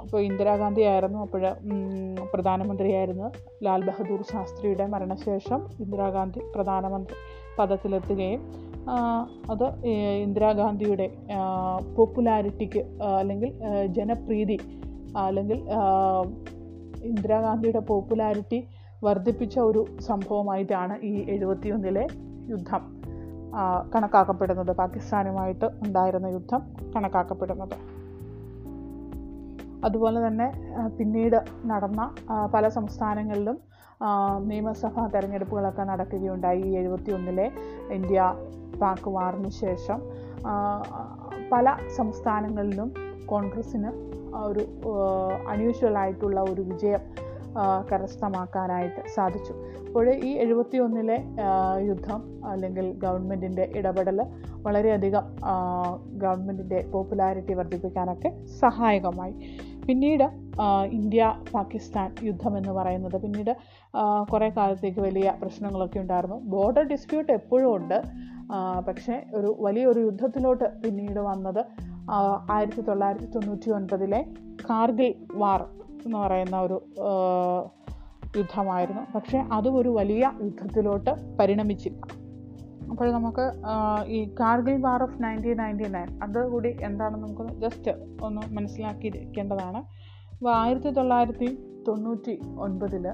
അപ്പോൾ 0.00 0.20
ഇന്ദിരാഗാന്ധി 0.20 0.82
ആയിരുന്നു 0.82 1.18
അപ്പോൾ 1.18 1.40
പ്രധാനമന്ത്രിയായിരുന്നു 2.34 3.32
ലാൽ 3.62 3.84
ബഹദൂർ 3.84 4.22
ശാസ്ത്രിയുടെ 4.22 4.86
മരണശേഷം 4.86 5.60
ഇന്ദിരാഗാന്ധി 5.78 6.40
പ്രധാനമന്ത്രി 6.54 7.16
പദത്തിലെത്തുകയും 7.58 8.40
അത് 9.50 9.84
ഇന്ദിരാഗാന്ധിയുടെ 10.22 11.10
പോപ്പുലാരിറ്റിക്ക് 11.96 12.98
അല്ലെങ്കിൽ 13.18 13.52
ജനപ്രീതി 13.86 14.58
അല്ലെങ്കിൽ 15.16 15.58
ഇന്ദിരാഗാന്ധിയുടെ 17.02 17.78
പോപ്പുലാരിറ്റി 17.78 18.68
വർദ്ധിപ്പിച്ച 19.02 19.58
ഒരു 19.58 19.86
സംഭവമായിട്ടാണ് 20.00 20.98
ഈ 21.02 21.24
എഴുപത്തിയൊന്നിലെ 21.28 22.06
യുദ്ധം. 22.48 23.03
കണക്കാക്കപ്പെടുന്നത്. 23.94 24.72
പാകിസ്ഥാനുമായിട്ട് 24.82 25.66
ഉണ്ടായിരുന്ന 25.82 26.26
യുദ്ധം 26.36 26.62
കണക്കാക്കപ്പെടുന്നത്. 26.96 27.76
അതുപോലെ 29.86 30.18
തന്നെ 30.26 30.48
പിന്നീട് 30.98 31.38
നടന്ന 31.70 32.02
പല 32.54 32.68
സംസ്ഥാനങ്ങളിലും 32.68 33.56
നിയമസഭാ 34.48 35.02
തെരഞ്ഞെടുപ്പുകളൊക്കെ 35.06 35.82
നടക്കുകയുണ്ടായി. 35.82 36.60
ഈ 36.60 36.72
എഴുപത്തി 36.80 37.10
ഒന്നിലെ 37.12 37.46
ഇന്ത്യ 37.96 38.20
പാക് 38.80 39.08
വാറിന് 39.16 39.50
ശേഷം 39.64 40.00
പല 41.52 41.76
സംസ്ഥാനങ്ങളിലും 41.96 42.88
കോൺഗ്രസ്സിന് 43.26 43.90
ഒരു 44.48 44.62
അൺയൂഷ്വൽ 45.52 45.98
ആയിട്ടുള്ള 45.98 46.40
ഒരു 46.50 46.62
വിജയം 46.62 47.02
കരസ്ഥമാക്കാനായിട്ട് 47.90 49.02
സാധിച്ചു. 49.14 49.54
അപ്പോൾ 49.86 50.06
ഈ 50.28 50.30
എഴുപത്തി 50.44 50.78
ഒന്നിലെ 50.78 51.18
യുദ്ധം 51.88 52.20
അല്ലെങ്കിൽ 52.44 52.86
ഗവൺമെന്റിന്റെ 53.04 53.72
ഇടപെടൽ 53.76 54.18
വളരെയധികം 54.66 55.26
ഗവൺമെന്റിന്റെ 56.22 56.80
പോപ്പുലാരിറ്റി 56.92 57.52
വർദ്ധിപ്പിക്കാനൊക്കെ 57.52 58.32
സഹായകമായി. 58.46 59.34
പിന്നീട് 59.86 60.26
ഇന്ത്യ 60.98 61.22
പാകിസ്ഥാൻ 61.54 62.14
യുദ്ധം 62.22 62.58
എന്ന് 62.58 62.72
പറയുന്നത് 62.72 63.16
പിന്നീട് 63.22 63.52
കുറേ 64.30 64.48
കാലത്തേക്ക് 64.48 65.00
വലിയ 65.00 65.34
പ്രശ്നങ്ങളൊക്കെ 65.42 65.98
ഉണ്ടായിരുന്നു. 65.98 66.38
ബോർഡർ 66.54 66.84
ഡിസ്പ്യൂട്ട് 66.92 67.32
എപ്പോഴും 67.32 67.76
ഉണ്ട്. 67.76 67.98
പക്ഷേ 68.88 69.14
ഒരു 69.34 69.56
വലിയൊരു 69.60 70.00
യുദ്ധത്തിലോട്ട് 70.00 70.66
പിന്നീട് 70.82 71.20
വന്നത് 71.20 71.62
ആയിരത്തി 72.50 72.80
തൊള്ളായിരത്തി 72.80 73.28
തൊണ്ണൂറ്റി 73.34 73.70
ഒൻപതിലെ 73.70 74.20
കാർഗിൽ 74.70 75.14
വാർ 75.34 75.60
എന്ന് 76.06 76.18
പറയുന്ന 76.18 76.56
ഒരു 76.60 76.76
യുദ്ധമായിരുന്നു. 78.36 79.02
പക്ഷേ 79.14 79.38
അതും 79.52 79.76
ഒരു 79.78 79.88
വലിയ 79.88 80.30
യുദ്ധത്തിലോട്ട് 80.42 81.10
പരിണമിച്ചില്ല. 81.38 82.00
അപ്പോൾ 82.90 83.12
നമുക്ക് 83.12 83.44
ഈ 84.06 84.18
Kargil 84.40 84.76
war 84.80 85.02
of 85.02 85.22
nineteen 85.22 85.56
ninety 85.56 85.88
nine 85.88 86.08
അതുകൂടി 86.22 86.76
എന്താണെന്ന് 86.80 87.26
നമുക്ക് 87.26 87.54
ജസ്റ്റ് 87.60 87.92
ഒന്ന് 88.24 88.42
മനസ്സിലാക്കിയിരിക്കേണ്ടതാണ്. 88.56 89.80
അപ്പോൾ 90.32 90.52
ആയിരത്തി 90.54 90.90
തൊള്ളായിരത്തി 90.90 91.48
തൊണ്ണൂറ്റി 91.88 92.34
ഒൻപതിൽ 92.58 93.06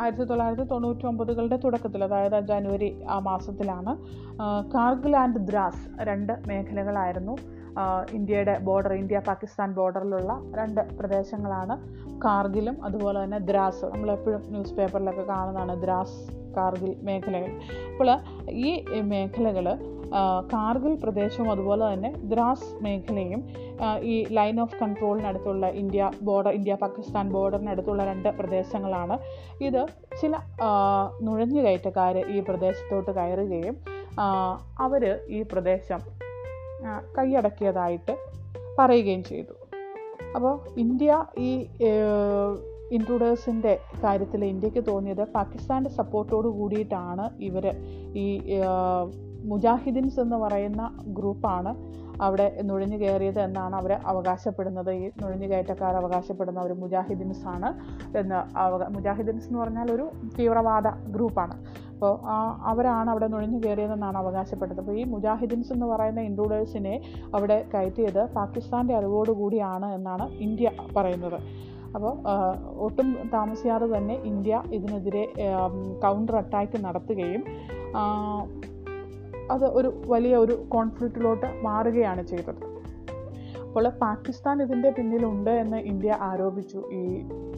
ആയിരത്തി 0.00 0.24
തൊള്ളായിരത്തി 0.24 0.64
തൊണ്ണൂറ്റി 0.70 1.06
ഒമ്പതുകളുടെ 1.06 1.56
തുടക്കത്തിൽ 1.56 2.04
അതായത് 2.04 2.36
ജനുവരി 2.46 2.90
ആ 3.08 3.18
മാസത്തിലാണ് 3.18 3.92
കാർഗിൽ 4.74 5.16
ആൻഡ് 5.16 5.40
ദ്രാസ് 5.48 6.02
രണ്ട് 6.08 6.32
മേഖലകളായിരുന്നു. 6.48 7.34
ഇന്ത്യയുടെ 8.12 8.58
ബോർഡർ 8.58 8.92
ഇന്ത്യ 8.92 9.18
പാകിസ്ഥാൻ 9.18 9.72
ബോർഡറിലുള്ള 9.72 10.32
രണ്ട് 10.58 10.80
പ്രദേശങ്ങളാണ്. 10.98 11.76
കാർഗിലും 12.24 12.84
അതുപോലെ 12.84 13.24
തന്നെ 13.24 13.38
ദ്രാസ്. 13.38 13.84
നമ്മളെപ്പോഴും 13.84 14.42
ന്യൂസ് 14.48 14.74
പേപ്പറിലൊക്കെ 14.74 15.22
കാണുന്നതാണ് 15.22 15.82
ദ്രാസ് 15.82 16.18
കാർഗിൽ 16.56 16.96
മേഖലകൾ. 17.02 17.52
അപ്പോൾ 17.92 18.10
ഈ 18.50 18.70
മേഖലകൾ 19.00 19.68
കാർഗിൽ 20.52 20.94
പ്രദേശവും 21.02 21.50
അതുപോലെ 21.50 21.92
തന്നെ 21.92 22.10
ദ്രാസ് 22.30 22.84
മേഖലയും 22.84 23.42
ഈ 24.12 24.14
ലൈൻ 24.32 24.60
ഓഫ് 24.60 24.76
കൺട്രോളിനടുത്തുള്ള 24.80 25.66
ഇന്ത്യ 25.82 26.10
ബോർഡർ 26.22 26.50
ഇന്ത്യ 26.50 26.74
പാകിസ്ഥാൻ 26.74 27.32
ബോർഡറിനടുത്തുള്ള 27.32 28.04
രണ്ട് 28.04 28.28
പ്രദേശങ്ങളാണ്. 28.28 29.18
ഇത് 29.64 29.86
ചില 30.20 30.32
നുഴഞ്ഞുകയറ്റക്കാർ 31.22 32.18
ഈ 32.18 32.40
പ്രദേശത്തോട്ട് 32.40 33.10
കയറുകയും 33.10 33.76
അവർ 34.78 35.04
ഈ 35.28 35.42
പ്രദേശം 35.42 36.00
കൈയടക്കിയതായിട്ട് 37.18 38.14
പറയുകയും 38.78 39.24
ചെയ്തു. 39.24 39.54
അപ്പോൾ 40.34 40.60
ഇന്ത്യ 40.76 41.24
ഈ 41.38 41.50
ഇൻട്രൂഡേഴ്സിന്റെ 42.92 43.80
കാര്യത്തിൽ 44.04 44.44
ഇന്ത്യയ്ക്ക് 44.44 44.86
തോന്നിയത് 44.88 45.24
പാകിസ്ഥാന്റെ 45.24 45.90
സപ്പോർട്ടോട് 45.90 46.48
കൂടിയിട്ടാണ് 46.48 47.40
ഇവർ 47.40 47.66
ഈ 48.14 48.26
മുജാഹിദീൻസ് 49.44 50.20
എന്ന് 50.20 50.36
പറയുന്ന 50.36 51.04
ഗ്രൂപ്പാണ് 51.18 52.00
അവിടെ 52.22 52.60
നുഴഞ്ഞു 52.62 52.96
കയറിയത് 52.96 53.40
എന്നാണ് 53.40 53.76
അവർ 53.76 53.92
അവകാശപ്പെടുന്നത്. 53.92 54.90
ഈ 54.90 55.10
നുഴഞ്ഞു 55.22 55.46
കയറ്റക്കാർ 55.46 55.96
അവകാശപ്പെടുന്ന 55.96 56.60
ഒരു 56.60 56.72
മുജാഹിദിൻസ് 56.72 57.46
ആണ് 57.46 57.70
എന്ന് 58.18 58.58
അവ 58.58 58.88
മുജാഹിദിൻസ് 58.88 59.46
എന്ന് 59.46 59.58
പറഞ്ഞാൽ 59.58 59.92
ഒരു 59.92 60.10
തീവ്രവാദ 60.38 60.88
ഗ്രൂപ്പാണ്. 60.88 61.56
അപ്പോൾ 62.00 62.14
അവരാണ് 62.70 63.08
അവിടെ 63.12 63.26
നുഴഞ്ഞു 63.32 63.58
കയറിയതെന്നാണ് 63.64 64.18
അവകാശപ്പെട്ടത്. 64.20 64.78
അപ്പോൾ 64.82 64.94
ഈ 65.00 65.02
മുജാഹിദിൻസ് 65.14 65.70
എന്ന് 65.74 65.86
പറയുന്ന 65.90 66.20
ഇൻട്രൂഡേഴ്സിനെ 66.28 66.94
അവിടെ 67.36 67.58
കയറ്റിയത് 67.72 68.22
പാകിസ്ഥാന്റെ 68.36 68.94
അറിവോടുകൂടിയാണ് 68.98 69.88
എന്നാണ് 69.96 70.26
ഇന്ത്യ 70.46 70.70
പറയുന്നത്. 70.96 71.36
അപ്പോൾ 71.96 72.14
ഒട്ടും 72.86 73.08
താമസിയാതെ 73.36 73.88
തന്നെ 73.92 74.16
ഇന്ത്യ 74.30 74.62
ഇതിനെതിരെ 74.78 75.24
കൗണ്ടർ 76.04 76.36
അറ്റാക്ക് 76.42 76.80
നടത്തുകയും 76.86 77.44
അത് 79.54 79.66
ഒരു 79.78 79.88
വലിയ 80.14 80.34
ഒരു 80.44 80.56
കോൺഫ്ലിക്റ്റിലോട്ട് 80.76 81.50
മാറുകയാണ് 81.68 82.24
ചെയ്തത്. 82.32 82.62
അപ്പോൾ 83.70 83.86
പാകിസ്ഥാൻ 83.88 84.56
ഇതിന്റെ 84.62 84.90
പിന്നിലുണ്ട് 84.90 85.50
എന്ന് 85.50 85.78
ഇന്ത്യ 85.90 86.12
ആരോപിച്ചു. 86.20 86.80
ഈ 86.92 87.02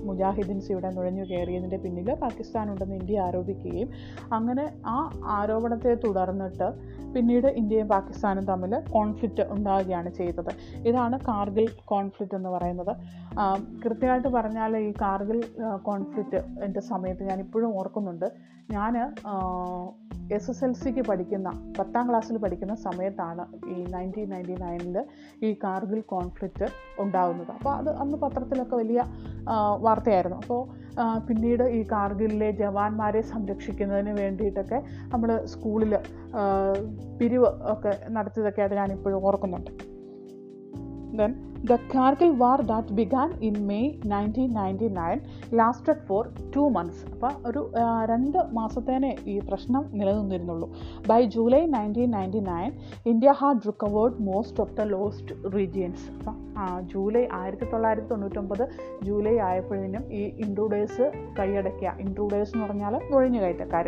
മുജാഹിദിൻസ് 0.07 0.69
ഇവിടെ 0.73 0.89
നുഴഞ്ഞു 0.97 1.25
കയറിയതിന്റെ 1.31 1.77
പിന്നിൽ 1.77 2.09
പാകിസ്ഥാൻ 2.15 2.65
ഉണ്ടെന്ന് 2.73 2.95
ഇന്ത്യ 2.95 3.21
ആരോപിക്കുകയും 3.21 3.89
അങ്ങനെ 4.39 4.65
ആ 4.87 4.99
ആരോപണത്തെ 5.37 5.93
തുടർന്നിട്ട് 6.05 6.69
പിന്നീട് 7.15 7.47
ഇന്ത്യയും 7.61 7.89
പാകിസ്ഥാനും 7.89 8.45
തമ്മിൽ 8.45 8.75
കോൺഫ്ലിക്റ്റ് 8.91 9.47
ഉണ്ടാവുകയാണ് 9.51 10.11
ചെയ്തത്. 10.11 10.53
ഇതാണ് 10.89 11.19
കാർഗിൽ 11.29 11.69
കോൺഫ്ലിക്റ്റ് 11.85 12.37
എന്ന് 12.37 12.49
പറയുന്നത്. 12.49 12.93
കൃത്യമായിട്ട് 13.85 14.29
പറഞ്ഞാൽ 14.29 14.77
ഈ 14.77 14.93
കാർഗിൽ 15.01 15.41
കോൺഫ്ലിക്റ്റ് 15.83 16.41
എന്റെ 16.67 16.81
സമയത്ത് 16.81 17.25
ഞാൻ 17.31 17.41
ഇപ്പോഴും 17.41 17.71
ഓർക്കുന്നുണ്ട്. 17.79 18.29
ഞാൻ 18.71 18.95
എസ് 20.35 20.51
എസ് 20.51 20.65
എൽ 20.65 20.73
സിക്ക് 20.73 21.03
പഠിക്കുന്ന 21.09 21.49
പത്താം 21.79 22.05
ക്ലാസ്സിൽ 22.09 22.37
പഠിക്കുന്ന 22.39 22.75
സമയത്താണ് 22.75 23.45
ഈ 23.67 23.77
നയന്റീൻ 23.95 24.29
നയന്റി 24.31 24.57
നയനിൽ 24.63 24.97
ഈ 25.47 25.51
കാർഗിൽ 25.65 26.01
കോൺഫ്ലിക്റ്റ് 26.01 26.67
ഉണ്ടാകുന്നത് 26.99 27.51
അപ്പോൾ 27.51 27.73
അത് 27.75 27.91
അന്ന് 27.97 28.19
പത്രത്തിലൊക്കെ 28.19 28.77
വലിയ 28.77 29.03
വാർത്തയായിരുന്നു. 29.79 30.37
അപ്പോൾ 30.37 30.61
പിന്നീട് 31.29 31.63
ഈ 31.63 31.83
കാർഗിലിലെ 31.93 32.51
ജവാന്മാരെ 32.51 33.21
സംരക്ഷിക്കുന്നതിന് 33.21 34.11
വേണ്ടിയിട്ടൊക്കെ 34.21 34.81
നമ്മൾ 35.13 35.45
സ്കൂളിൽ 35.45 35.95
പിരിവ് 37.21 37.49
ഒക്കെ 37.73 37.95
നടത്തിയതൊക്കെയായിട്ട് 38.09 38.77
ഞാനിപ്പോഴും 38.77 39.27
ഓർക്കുന്നുണ്ട്. 39.27 39.71
Then 41.21 41.33
the 41.71 41.75
Kargil 41.95 42.31
war 42.43 42.61
that 42.61 42.95
began 42.99 43.29
in 43.49 43.57
May 43.67 43.89
nineteen 44.13 44.49
ninety 44.55 44.89
nine 45.01 45.19
lasted 45.55 46.03
for 46.07 46.23
two 46.57 46.63
months 46.77 47.03
അപ്പോൾ 47.13 47.33
ഒരു 47.47 47.61
രണ്ട് 48.11 48.39
മാസത്തേനെ 48.53 49.17
ഈ 49.27 49.39
പ്രശ്നം 49.39 49.85
നിലനിന്നിരുന്നുള്ളൂ. 49.93 50.69
By 51.09 51.21
July 51.25 51.61
nineteen 51.67 52.11
ninety 52.11 52.39
nine 52.39 52.73
India 53.07 53.35
had 53.41 53.67
recovered 53.67 54.19
most 54.31 54.61
of 54.61 54.73
the 54.73 54.87
lost 54.95 55.37
regions 55.55 56.07
അപ്പം 56.17 56.39
ജൂലൈ 56.93 57.29
ആയിരത്തി 57.33 57.67
തൊള്ളായിരത്തി 57.73 58.09
തൊണ്ണൂറ്റൊമ്പത് 58.09 58.65
ജൂലൈ 59.03 59.37
ആയപ്പോഴേനും 59.51 60.13
ഈ 60.13 60.23
ഇൻട്രൂഡേഴ്സ് 60.47 61.07
കൈയടക്കുക 61.39 61.95
ഇൻട്രൂഡേഴ്സ് 62.01 62.53
എന്ന് 62.55 62.67
പറഞ്ഞാൽ 62.67 62.97
നുഴഞ്ഞു 63.13 63.41
കയറ്റക്കാർ 63.41 63.87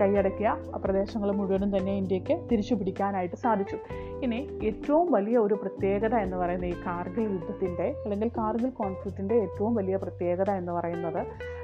കൈയടക്കിയ 0.00 0.48
പ്രദേശങ്ങൾ 0.84 1.30
മുഴുവനും 1.32 1.78
തന്നെ 1.78 1.94
ഇന്ത്യയ്ക്ക് 1.96 2.36
തിരിച്ചു 2.50 2.74
പിടിക്കാനായിട്ട് 2.74 3.36
സാധിച്ചു. 3.36 3.78
ഇനി 4.24 4.38
ഏറ്റവും 4.68 5.06
വലിയ 5.12 5.36
ഒരു 5.38 5.54
പ്രത്യേകത 5.54 6.14
എന്ന് 6.16 6.36
പറയുന്നത് 6.36 6.70
ഈ 6.70 6.76
കാർഗിൽ 6.86 7.24
യുദ്ധത്തിന്റെ 7.32 7.86
അല്ലെങ്കിൽ 8.04 8.28
കാർഗിൽ 8.38 8.70
കോൺഫ്ലിക്റ്റിന്റെ 8.70 9.34
ഏറ്റവും 9.34 9.74
വലിയ 9.74 9.96
പ്രത്യേകത 9.96 10.50
എന്ന് 10.50 10.72
പറയുന്നത് 10.72 11.20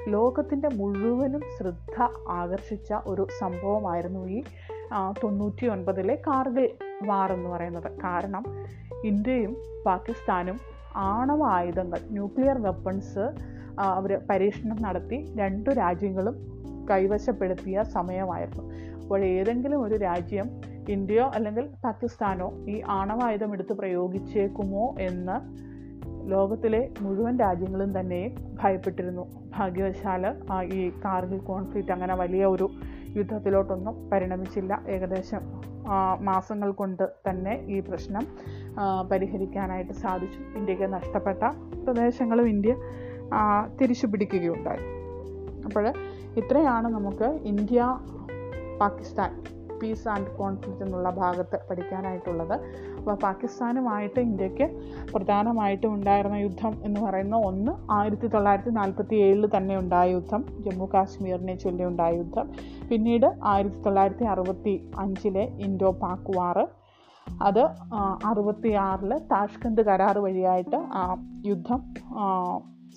ലോകത്തിന്റെ 0.07 0.69
മുഴുവനും 0.79 1.43
ശ്രദ്ധ 1.57 1.97
ആകർഷിച്ച 2.29 2.93
ഒരു 3.05 3.27
സംഭവമായിരുന്നു 3.39 4.21
ഈ 4.37 4.39
തൊണ്ണൂറ്റി 5.23 5.65
ഒൻപതിലെ 5.67 6.15
കാർഗിൽ 6.27 6.67
വാർ 7.09 7.29
എന്ന് 7.33 7.49
പറയുന്നത്. 7.49 7.89
കാരണം 8.03 8.43
ഇന്ത്യയും 9.03 9.53
പാകിസ്ഥാനും 9.85 10.57
ആണവ 10.95 11.41
ആയുധങ്ങൾ 11.57 11.99
ന്യൂക്ലിയർ 12.11 12.57
വെപ്പൺസ് 12.57 13.25
അവർ 13.91 14.11
പരീക്ഷണം 14.29 14.77
നടത്തി 14.81 15.17
രണ്ടു 15.37 15.69
രാജ്യങ്ങളും 15.81 16.35
കൈവശപ്പെടുത്തിയ 16.91 17.83
സമയമായിരുന്നു. 17.95 18.63
അപ്പോൾ 19.01 19.21
ഏതെങ്കിലും 19.25 19.79
ഒരു 19.81 19.95
രാജ്യം 19.95 20.47
ഇന്ത്യയോ 20.89 21.31
അല്ലെങ്കിൽ 21.35 21.69
പാകിസ്ഥാനോ 21.83 22.53
ഈ 22.67 22.83
ആണവായുധം 22.89 23.53
എടുത്ത് 23.53 23.73
പ്രയോഗിച്ചേക്കുമോ 23.73 24.95
എന്ന് 24.99 25.63
ലോകത്തിലെ 26.31 26.89
മുഴുവൻ 27.01 27.39
രാജ്യങ്ങളും 27.39 27.99
തന്നെ 27.99 28.35
ഭയപ്പെട്ടിരുന്നു. 28.61 29.51
ഭാഗ്യവശാൽ 29.57 30.35
ഈ 30.73 30.89
കാർഗിൽ 31.05 31.37
കോൺഫ്ലിക്റ്റ് 31.37 31.91
അങ്ങനെ 31.91 32.15
വലിയ 32.15 32.45
ഒരു 32.45 32.69
യുദ്ധത്തിലോട്ടൊന്നും 33.17 34.09
പരിണമിച്ചില്ല. 34.09 34.81
ഏകദേശം 34.87 35.41
മാസങ്ങൾ 36.19 36.71
കൊണ്ട് 36.71 37.09
തന്നെ 37.29 37.65
ഈ 37.67 37.79
പ്രശ്നം 37.79 38.27
പരിഹരിക്കാനായിട്ട് 39.11 39.93
സാധിച്ചു. 39.93 40.39
ഇന്ത്യയ്ക്ക് 40.57 40.93
നഷ്ടപ്പെട്ട 40.93 41.43
പ്രദേശങ്ങളും 41.83 42.49
ഇന്ത്യ 42.49 42.75
തിരിച്ചു 43.81 44.05
പിടിക്കുകയുണ്ടായി. 44.05 44.83
അപ്പോൾ 45.65 45.93
ഇത്രയാണ് 46.37 46.87
നമുക്ക് 46.87 47.23
India 47.23 47.99
Pakistan 48.79 49.43
peace 49.83 50.07
and 50.13 50.31
conflict 50.39 50.83
എന്നുള്ള 50.85 51.09
ഭാഗത്ത് 51.21 51.59
പഠിക്കാനായിട്ടുള്ളത്. 51.69 52.55
അപ്പോൾ 52.97 53.15
പാകിസ്ഥാനുമായിട്ട് 53.23 54.19
ഇന്ത്യയ്ക്ക് 54.29 54.67
പ്രധാനമായിട്ടും 55.13 55.89
ഉണ്ടായിരുന്ന 55.97 56.37
യുദ്ധം 56.45 56.73
എന്ന് 56.87 56.99
പറയുന്ന 57.05 57.35
ഒന്ന് 57.49 57.71
ആയിരത്തി 57.97 58.27
തൊള്ളായിരത്തി 58.35 58.73
നാൽപ്പത്തി 58.79 59.15
ഏഴിൽ 59.25 59.45
തന്നെ 59.55 59.75
ഉണ്ടായ 59.83 60.07
യുദ്ധം 60.17 60.43
ജമ്മു 60.67 60.87
കാശ്മീരിനെ 60.93 61.55
ചൊല്ലി 61.63 61.85
ഉണ്ടായ 61.91 62.13
യുദ്ധം. 62.21 62.47
പിന്നീട് 62.91 63.27
ആയിരത്തി 63.53 63.81
തൊള്ളായിരത്തി 63.87 64.27
അറുപത്തി 64.33 64.75
അഞ്ചിലെ 65.03 65.45
ഇൻഡോ 65.67 65.91
പാക് 66.03 66.31
വാറ് 66.37 66.65
അത് 67.47 67.63
അറുപത്തി 68.29 68.71
ആറിൽ 68.87 69.11
താഷ്കന്ത് 69.31 69.81
കരാർ 69.89 70.15
വഴിയായിട്ട് 70.25 70.79
യുദ്ധം 71.51 71.81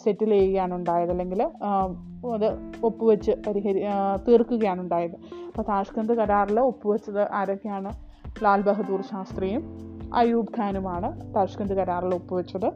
സെറ്റിൽ 0.05 0.30
ചെയ്യുകയാണ് 0.30 0.74
ഉണ്ടായത് 0.74 1.11
അല്ലെങ്കിൽ 1.11 1.42
അത് 1.42 2.49
ഒപ്പുവെച്ച് 2.84 3.32
പരിഹരി 3.47 3.82
തീർക്കുകയാണ് 4.28 4.80
ഉണ്ടായത് 4.80 5.16
അപ്പോൾ 5.47 5.62
താഷ്കന്ത് 5.62 6.12
കരാറിൽ 6.12 6.61
ഒപ്പുവെച്ചത് 6.61 7.32
ആരൊക്കെയാണ്? 7.32 7.92
ലാൽ 8.44 8.62
ബഹദൂർ 8.62 9.03
ശാസ്ത്രിയും 9.03 9.62
അയൂബ് 10.14 10.49
ഖാനുമാണ് 10.59 11.34
താഷ്കന്ത് 11.34 11.74
കരാറിൽ 11.74 12.14
ഒപ്പുവെച്ചത്. 12.14 12.68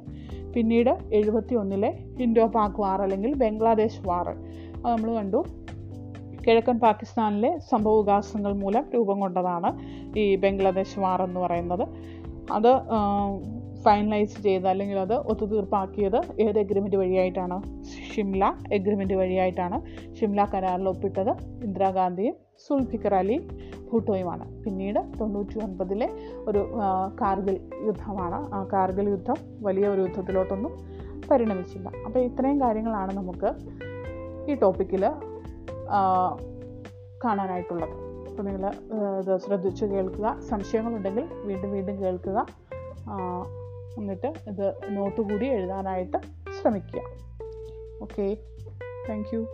പിന്നീട് 0.54 0.98
എഴുപത്തി 1.12 1.54
ഒന്നിലെ 1.54 1.90
ഇൻഡോ 2.20 2.46
പാക് 2.46 2.80
വാർ 2.80 3.02
അല്ലെങ്കിൽ 3.02 3.34
ബംഗ്ലാദേശ് 3.34 4.00
വാർ. 4.06 4.28
അത് 4.28 4.92
നമ്മൾ 4.92 5.14
കണ്ടു. 5.14 5.44
കിഴക്കൻ 6.46 6.78
പാകിസ്ഥാനിലെ 6.78 7.58
സംഭവവികാസങ്ങൾ 7.58 8.52
മൂലം 8.52 8.84
രൂപം 8.94 9.20
കൊണ്ടതാണ് 9.20 9.70
ഈ 10.18 10.36
ബംഗ്ലാദേശ് 10.36 10.98
വാർ 11.00 11.22
എന്ന് 11.22 11.40
പറയുന്നത്. 11.40 11.84
അത് 12.52 12.72
ഫൈനലൈസ് 13.84 14.42
ചെയ്ത് 14.42 14.66
അല്ലെങ്കിൽ 14.68 14.98
അത് 14.98 15.14
ഒത്തുതീർപ്പാക്കിയത് 15.14 16.16
ഏത് 16.40 16.58
എഗ്രിമെന്റ് 16.58 16.96
വഴിയായിട്ടാണ്? 16.96 17.56
ഷിംല 18.12 18.52
എഗ്രിമെന്റ് 18.72 19.14
വഴിയായിട്ടാണ്. 19.14 19.76
ഷിംല 20.18 20.44
കരാറിൽ 20.54 20.88
ഒപ്പിട്ടത് 20.88 21.30
ഇന്ദിരാഗാന്ധിയും 21.64 22.34
സുൽഫിക്കർ 22.66 23.14
അലി 23.14 23.36
ഭൂട്ടോയുമാണ്. 23.90 24.64
പിന്നീട് 24.64 25.00
തൊണ്ണൂറ്റി 25.20 25.58
ഒൻപതിലെ 25.64 26.08
ഒരു 26.48 26.62
കാർഗിൽ 27.20 27.56
യുദ്ധമാണ്. 27.86 28.38
ആ 28.54 28.68
കാർഗിൽ 28.72 29.08
യുദ്ധം 29.08 29.38
വലിയ 29.66 29.86
ഒരു 29.88 30.00
യുദ്ധത്തിലോട്ടൊന്നും 30.00 30.74
പരിണമിച്ചില്ല. 31.30 31.88
അപ്പോൾ 32.06 32.18
ഇത്രയും 32.18 32.60
കാര്യങ്ങളാണ് 32.60 33.12
നമുക്ക് 33.16 33.50
ഈ 34.50 34.54
ടോപ്പിക്കിൽ 34.54 35.04
കാണാനായിട്ടുള്ളത്. 37.24 37.94
അപ്പോൾ 38.28 38.42
നിങ്ങൾ 38.42 38.72
ഇത് 39.20 39.32
ശ്രദ്ധിച്ച് 39.46 39.84
കേൾക്കുക. 39.84 40.36
സംശയങ്ങളുണ്ടെങ്കിൽ 40.50 41.24
വീണ്ടും 41.48 41.72
വീണ്ടും 41.72 41.96
കേൾക്കുക. 42.02 42.46
എന്നിട്ട് 43.98 44.32
ഇത് 44.48 44.74
നോട്ട് 44.88 45.20
കൂടി 45.20 45.46
എഴുതാനായിട്ട് 45.46 46.18
ശ്രമിക്കുക. 46.60 47.02
Okay 48.02 48.36
thank 49.08 49.34
you 49.34 49.46